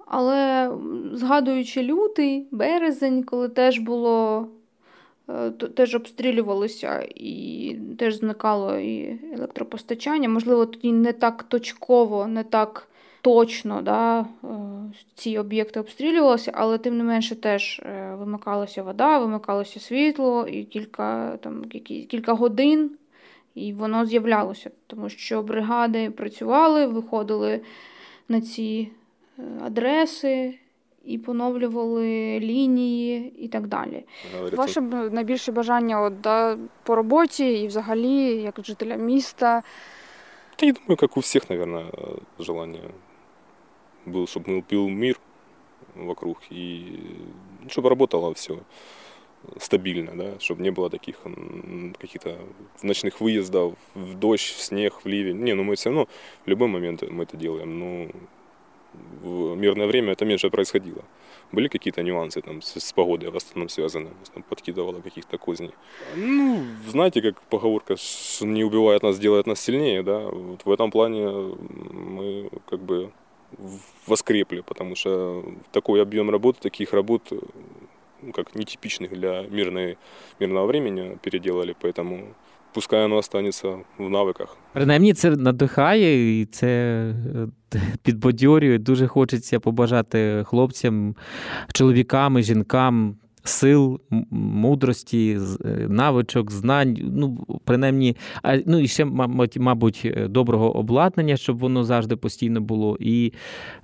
Але 0.07 0.71
згадуючи 1.13 1.83
лютий, 1.83 2.47
березень, 2.51 3.23
коли 3.23 3.49
теж 3.49 3.79
було, 3.79 4.49
теж 5.77 5.95
обстрілювалося 5.95 7.09
і 7.15 7.77
теж 7.99 8.15
зникало 8.15 8.79
і 8.79 9.19
електропостачання, 9.35 10.29
можливо, 10.29 10.67
тоді 10.67 10.93
не 10.93 11.13
так 11.13 11.43
точково, 11.43 12.27
не 12.27 12.45
так 12.45 12.89
точно 13.21 13.83
да, 13.83 14.21
е, 14.21 14.27
ці 15.15 15.39
об'єкти 15.39 15.81
обстрілювалися, 15.81 16.53
але 16.55 16.79
тим 16.79 16.99
не 16.99 17.05
менше 17.05 17.35
теж 17.35 17.79
е, 17.79 18.15
вимикалася 18.19 18.83
вода, 18.83 19.19
вимикалося 19.19 19.81
світло 19.81 20.47
і 20.49 20.65
кілька 20.65 21.37
там, 21.37 21.65
кілька 21.85 22.33
годин, 22.33 22.91
і 23.55 23.73
воно 23.73 24.07
з'являлося, 24.07 24.71
тому 24.87 25.09
що 25.09 25.43
бригади 25.43 26.11
працювали, 26.11 26.87
виходили 26.87 27.61
на 28.29 28.41
ці 28.41 28.91
е, 29.39 29.43
адреси. 29.67 30.55
І 31.05 31.19
поновлювали 31.19 32.41
лінії 32.41 33.33
і 33.39 33.49
так 33.49 33.67
далі. 33.67 34.05
Ваше 34.53 34.81
найбільше 34.81 35.53
бажання 35.53 36.03
от, 36.03 36.21
да, 36.21 36.59
по 36.83 36.95
роботі 36.95 37.53
і 37.63 37.67
взагалі, 37.67 38.25
як 38.25 38.61
жителя 38.65 38.97
міста? 38.97 39.63
Та 40.57 40.67
я 40.67 40.73
думаю, 40.73 40.99
як 41.03 41.17
у 41.17 41.21
всіх, 41.21 41.51
мабуть, 41.51 41.85
желання 42.39 42.81
был, 44.07 44.27
чтобы 44.27 44.63
был 44.63 44.89
мир 44.89 45.19
вокруг 45.95 46.39
и 46.51 47.17
чтобы 47.69 47.89
работало 47.89 48.35
все 48.35 48.61
стабильно, 49.59 50.13
да, 50.17 50.39
чтобы 50.39 50.63
не 50.63 50.71
было 50.71 50.91
таких 50.91 51.17
каких-то 51.99 52.39
ночных 52.83 53.21
выездов 53.21 53.75
в 53.95 54.15
дождь, 54.15 54.43
в 54.43 54.61
снег, 54.61 55.01
в 55.03 55.07
ливень. 55.07 55.39
Не, 55.39 55.55
ну 55.55 55.65
мы 55.65 55.77
все 55.77 55.91
равно 55.91 56.09
в 56.45 56.49
любой 56.49 56.69
момент 56.69 57.03
мы 57.03 57.25
это 57.25 57.37
делаем, 57.37 57.79
но 57.79 58.11
в 59.23 59.57
мирное 59.57 59.87
время 59.87 60.13
это 60.13 60.25
меньше 60.25 60.51
происходило. 60.51 61.05
Были 61.53 61.69
какие-то 61.69 62.03
нюансы 62.03 62.43
там 62.43 62.61
с, 62.61 62.81
с 62.81 62.93
погодой 62.93 63.31
в 63.31 63.37
основном 63.37 63.69
связаны, 63.69 64.11
там 64.35 64.43
подкидывало 64.43 65.01
каких-то 65.01 65.39
козней. 65.39 65.73
Ну, 66.17 66.65
знаете, 66.89 67.23
как 67.23 67.41
поговорка, 67.43 67.97
не 68.41 68.65
убивает 68.65 69.03
нас, 69.03 69.19
делает 69.19 69.47
нас 69.47 69.61
сильнее, 69.61 70.03
да, 70.03 70.19
вот 70.19 70.65
в 70.65 70.71
этом 70.71 70.91
плане 70.91 71.29
мы 71.29 72.51
как 72.69 72.81
бы 72.81 73.13
воскрепли, 74.08 74.62
потому 74.62 74.96
что 74.96 75.44
такой 75.72 76.02
объем 76.02 76.30
работы, 76.30 76.60
таких 76.62 76.94
работ, 76.94 77.32
ну, 78.22 78.32
как 78.32 78.56
нетипичных 78.56 79.12
для 79.12 79.44
мирной, 79.50 79.98
мирного 80.40 80.66
времени 80.66 81.18
переделали, 81.24 81.76
поэтому 81.82 82.34
пускай 82.74 83.02
воно 83.02 83.18
останеться 83.18 83.80
в 83.98 84.10
навиках. 84.10 84.58
Принаймні 84.74 85.14
це 85.14 85.32
надихає 85.32 86.42
і 86.42 86.46
це 86.46 86.68
е, 87.76 87.82
підбадьорює. 88.04 88.78
Дуже 88.78 89.08
хочеться 89.08 89.60
побажати 89.60 90.44
хлопцям, 90.48 91.16
чоловікам 91.74 92.38
і 92.38 92.44
жінкам. 92.44 93.16
Сил, 93.51 94.01
мудрості, 94.31 95.39
е, 95.65 95.69
навичок, 95.89 96.51
знань, 96.51 96.99
ну 97.01 97.47
принаймні, 97.65 98.17
а 98.43 98.59
ну 98.67 98.79
і 98.79 98.89
ще, 98.89 99.05
мабуть, 99.05 100.13
доброго 100.29 100.77
обладнання, 100.77 101.37
щоб 101.37 101.59
воно 101.59 101.85
завжди 101.85 102.17
постійно 102.17 102.61
було, 102.61 102.97
і 103.01 103.33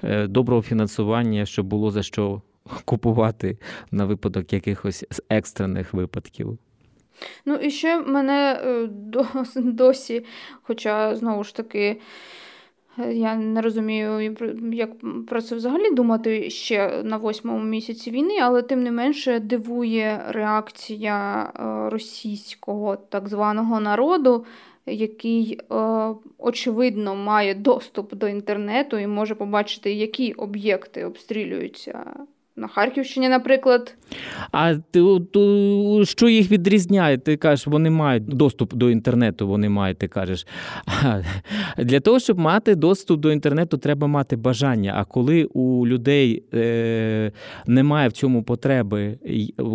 е, 0.03 0.27
доброго 0.27 0.63
фінансування, 0.63 1.47
щоб 1.47 1.67
було 1.67 1.91
за 1.91 2.03
що 2.03 2.43
купувати 2.85 3.59
на 3.91 4.05
випадок 4.05 4.53
якихось 4.53 5.05
екстрених 5.29 5.95
випадків. 5.95 6.59
Ну, 7.47 7.55
і 7.55 7.71
ще 7.71 8.01
мене 8.01 8.61
е, 8.65 8.89
досі, 9.57 10.25
хоча, 10.63 11.17
знову 11.17 11.45
ж 11.45 11.55
таки, 11.55 11.81
е, 11.81 11.97
я 12.99 13.37
не 13.37 13.61
розумію, 13.61 14.37
як 14.73 14.91
про 15.27 15.43
це 15.43 15.55
взагалі 15.55 15.91
думати 15.91 16.51
ще 16.51 17.03
на 17.03 17.17
восьмому 17.17 17.65
місяці 17.65 18.11
війни, 18.11 18.39
але 18.43 18.63
тим 18.63 18.83
не 18.83 18.91
менше 18.91 19.41
дивує 19.41 20.25
реакція 20.29 21.43
е, 21.43 21.91
російського 21.91 22.97
так 22.97 23.29
званого 23.29 23.81
народу, 23.81 24.45
який, 24.87 25.61
очевидно, 26.39 27.15
має 27.15 27.55
доступ 27.55 28.15
до 28.15 28.29
інтернету 28.29 28.99
і 28.99 29.07
може 29.07 29.35
побачити, 29.35 29.93
які 29.93 30.33
об'єкти 30.33 31.05
обстрілюються 31.05 32.27
на 32.59 32.69
Харківщині, 32.69 33.29
наприклад. 33.29 33.95
А 34.53 34.75
ти, 34.75 35.01
то, 35.33 36.03
що 36.05 36.29
їх 36.29 36.51
відрізняє? 36.51 37.19
Ти 37.19 37.37
кажеш, 37.37 37.67
вони 37.67 37.91
мають 37.91 38.25
доступ 38.25 38.75
до 38.75 38.91
інтернету, 38.91 39.49
вони 39.49 39.69
мають, 39.69 39.99
ти 39.99 40.09
кажеш. 40.09 40.47
А, 40.87 41.21
для 41.79 42.01
того, 42.01 42.19
щоб 42.19 42.39
мати 42.39 42.75
доступ 42.75 43.21
до 43.21 43.33
інтернету, 43.33 43.79
треба 43.79 44.07
мати 44.07 44.37
бажання. 44.37 44.95
А 44.97 45.05
коли 45.05 45.45
у 45.45 45.87
людей 45.87 46.43
е, 46.55 47.33
немає 47.67 48.09
в 48.09 48.13
цьому 48.13 48.43
потреби, 48.43 49.19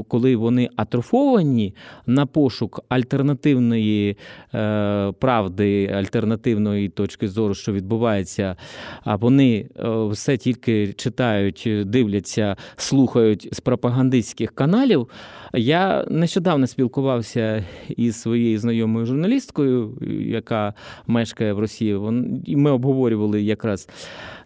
коли 0.07 0.35
вони 0.35 0.69
атрофовані 0.75 1.75
на 2.05 2.25
пошук 2.25 2.79
альтернативної 2.89 4.17
е, 4.53 5.11
правди, 5.19 5.87
альтернативної 5.87 6.89
точки 6.89 7.27
зору, 7.27 7.53
що 7.53 7.73
відбувається, 7.73 8.55
а 9.03 9.15
вони 9.15 9.69
е, 9.79 10.05
все 10.05 10.37
тільки 10.37 10.93
читають, 10.93 11.69
дивляться 11.85 12.55
слухають 12.75 13.49
з 13.51 13.59
пропагандистських 13.59 14.51
каналів. 14.51 15.07
Я 15.53 16.05
нещодавно 16.09 16.67
спілкувався 16.67 17.65
із 17.89 18.21
своєю 18.21 18.59
знайомою 18.59 19.05
журналісткою, 19.05 19.97
яка 20.25 20.73
мешкає 21.07 21.53
в 21.53 21.59
Росії. 21.59 21.99
І 22.45 22.55
ми 22.55 22.71
обговорювали 22.71 23.41
якраз 23.41 23.89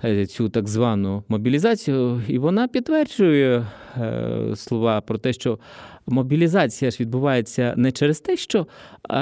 е, 0.03 0.25
цю 0.25 0.49
так 0.49 0.67
звану 0.67 1.23
мобілізацію, 1.29 2.21
і 2.27 2.37
вона 2.37 2.67
підтверджує 2.67 3.65
е, 3.97 4.55
слова 4.55 5.01
про 5.01 5.17
те, 5.17 5.33
що. 5.33 5.59
Мобілізація 6.07 6.91
ж 6.91 6.97
відбувається 6.99 7.73
не 7.77 7.91
через 7.91 8.19
те, 8.19 8.37
що 8.37 8.67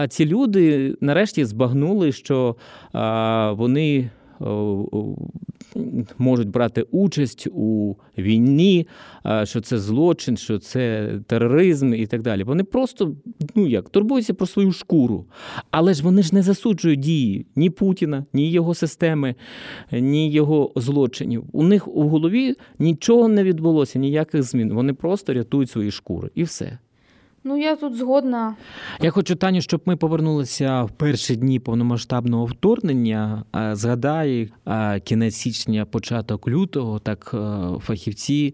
ці 0.09 0.25
люди 0.25 0.95
нарешті 1.01 1.45
збагнули, 1.45 2.11
що 2.11 2.55
вони 3.51 4.09
можуть 6.17 6.49
брати 6.49 6.85
участь 6.91 7.47
у 7.53 7.95
війні, 8.17 8.87
що 9.43 9.61
це 9.61 9.77
злочин, 9.77 10.37
що 10.37 10.59
це 10.59 11.11
тероризм 11.27 11.93
і 11.93 12.05
так 12.05 12.21
далі. 12.21 12.43
Вони 12.43 12.63
просто 12.63 13.15
ну 13.55 13.67
як 13.67 13.89
турбуються 13.89 14.33
про 14.33 14.47
свою 14.47 14.71
шкуру, 14.71 15.25
але 15.71 15.93
ж 15.93 16.03
вони 16.03 16.23
ж 16.23 16.35
не 16.35 16.41
засуджують 16.41 16.99
дії 16.99 17.45
ні 17.55 17.69
Путіна, 17.69 18.25
ні 18.33 18.51
його 18.51 18.73
системи, 18.73 19.35
ні 19.91 20.31
його 20.31 20.71
злочинів. 20.75 21.43
У 21.51 21.63
них 21.63 21.87
у 21.87 22.09
голові 22.09 22.55
нічого 22.79 23.27
не 23.27 23.43
відбулося, 23.43 23.99
ніяких 23.99 24.43
змін. 24.43 24.73
Вони 24.73 24.93
просто 24.93 25.33
рятують 25.33 25.69
свої 25.69 25.91
шкури 25.91 26.29
і 26.35 26.43
все. 26.43 26.79
Ну, 27.45 27.57
я 27.57 27.75
тут 27.75 27.95
згодна. 27.95 28.55
Я 29.01 29.11
хочу, 29.11 29.35
Таню, 29.35 29.61
щоб 29.61 29.81
ми 29.85 29.95
повернулися 29.95 30.83
в 30.83 30.91
перші 30.91 31.35
дні 31.35 31.59
повномасштабного 31.59 32.45
вторгнення. 32.45 33.43
Згадай, 33.71 34.49
кінець 35.03 35.35
січня, 35.35 35.85
початок 35.85 36.47
лютого, 36.47 36.99
так 36.99 37.35
фахівці. 37.79 38.53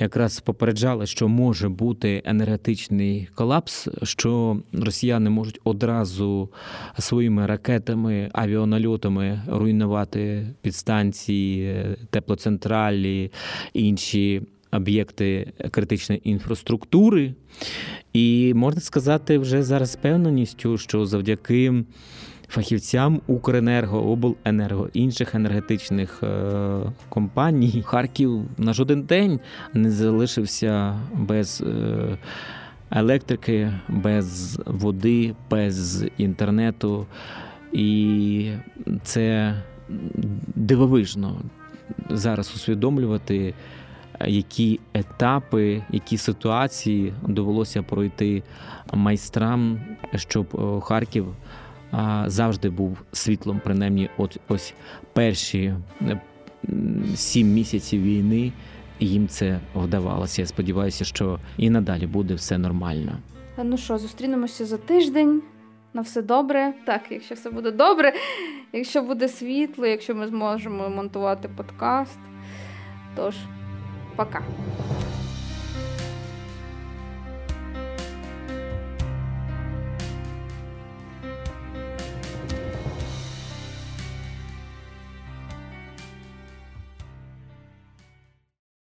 Якраз 0.00 0.40
попереджали, 0.40 1.06
що 1.06 1.28
може 1.28 1.68
бути 1.68 2.22
енергетичний 2.24 3.28
колапс, 3.34 3.88
що 4.02 4.60
росіяни 4.72 5.30
можуть 5.30 5.60
одразу 5.64 6.48
своїми 6.98 7.46
ракетами, 7.46 8.30
авіанальотами 8.32 9.42
руйнувати 9.46 10.46
підстанції, 10.62 11.84
теплоцентралі, 12.10 13.32
інші 13.72 14.42
об'єкти 14.72 15.52
критичної 15.70 16.30
інфраструктури. 16.30 17.34
І 18.12 18.52
можна 18.56 18.80
сказати 18.80 19.38
вже 19.38 19.62
зараз 19.62 19.92
з 19.92 19.96
певненістю, 19.96 20.78
що 20.78 21.06
завдяки 21.06 21.84
фахівцям 22.48 23.20
Укренерго, 23.26 24.10
Обленерго, 24.10 24.88
інших 24.92 25.34
енергетичних 25.34 26.22
е, 26.22 26.80
компаній 27.08 27.82
Харків 27.86 28.42
на 28.58 28.72
жоден 28.72 29.02
день 29.02 29.40
не 29.74 29.90
залишився 29.90 31.00
без. 31.14 31.60
Е, 31.66 32.18
електрики, 32.90 33.72
без 33.88 34.60
води, 34.66 35.34
без 35.50 36.06
інтернету. 36.18 37.06
І 37.72 38.50
це 39.02 39.54
дивовижно 40.54 41.40
зараз 42.10 42.52
усвідомлювати, 42.54 43.54
які 44.26 44.80
етапи, 44.94 45.82
які 45.90 46.16
ситуації 46.16 47.12
довелося 47.22 47.82
пройти 47.82 48.42
майстрам, 48.92 49.80
щоб 50.14 50.46
е, 50.54 50.80
Харків 50.80 51.26
завжди 52.26 52.70
був 52.70 52.98
світлом, 53.12 53.60
принаймні, 53.64 54.10
от 54.16 54.40
ось 54.48 54.74
перші 55.12 55.74
е, 56.02 56.20
сім 57.14 57.48
місяців 57.48 58.02
війни. 58.02 58.52
Їм 59.00 59.28
це 59.28 59.60
вдавалося. 59.74 60.42
Я 60.42 60.46
сподіваюся, 60.46 61.04
що 61.04 61.38
і 61.56 61.70
надалі 61.70 62.06
буде 62.06 62.34
все 62.34 62.58
нормально. 62.58 63.12
Ну 63.64 63.76
що, 63.76 63.98
зустрінемося 63.98 64.66
за 64.66 64.76
тиждень. 64.76 65.42
На 65.94 66.02
все 66.02 66.22
добре. 66.22 66.72
Так, 66.86 67.02
якщо 67.10 67.34
все 67.34 67.50
буде 67.50 67.70
добре, 67.70 68.12
якщо 68.72 69.02
буде 69.02 69.28
світло, 69.28 69.86
якщо 69.86 70.14
ми 70.14 70.26
зможемо 70.26 70.88
монтувати 70.88 71.48
подкаст. 71.56 72.18
Тож. 73.16 73.34
Пока. 74.18 74.42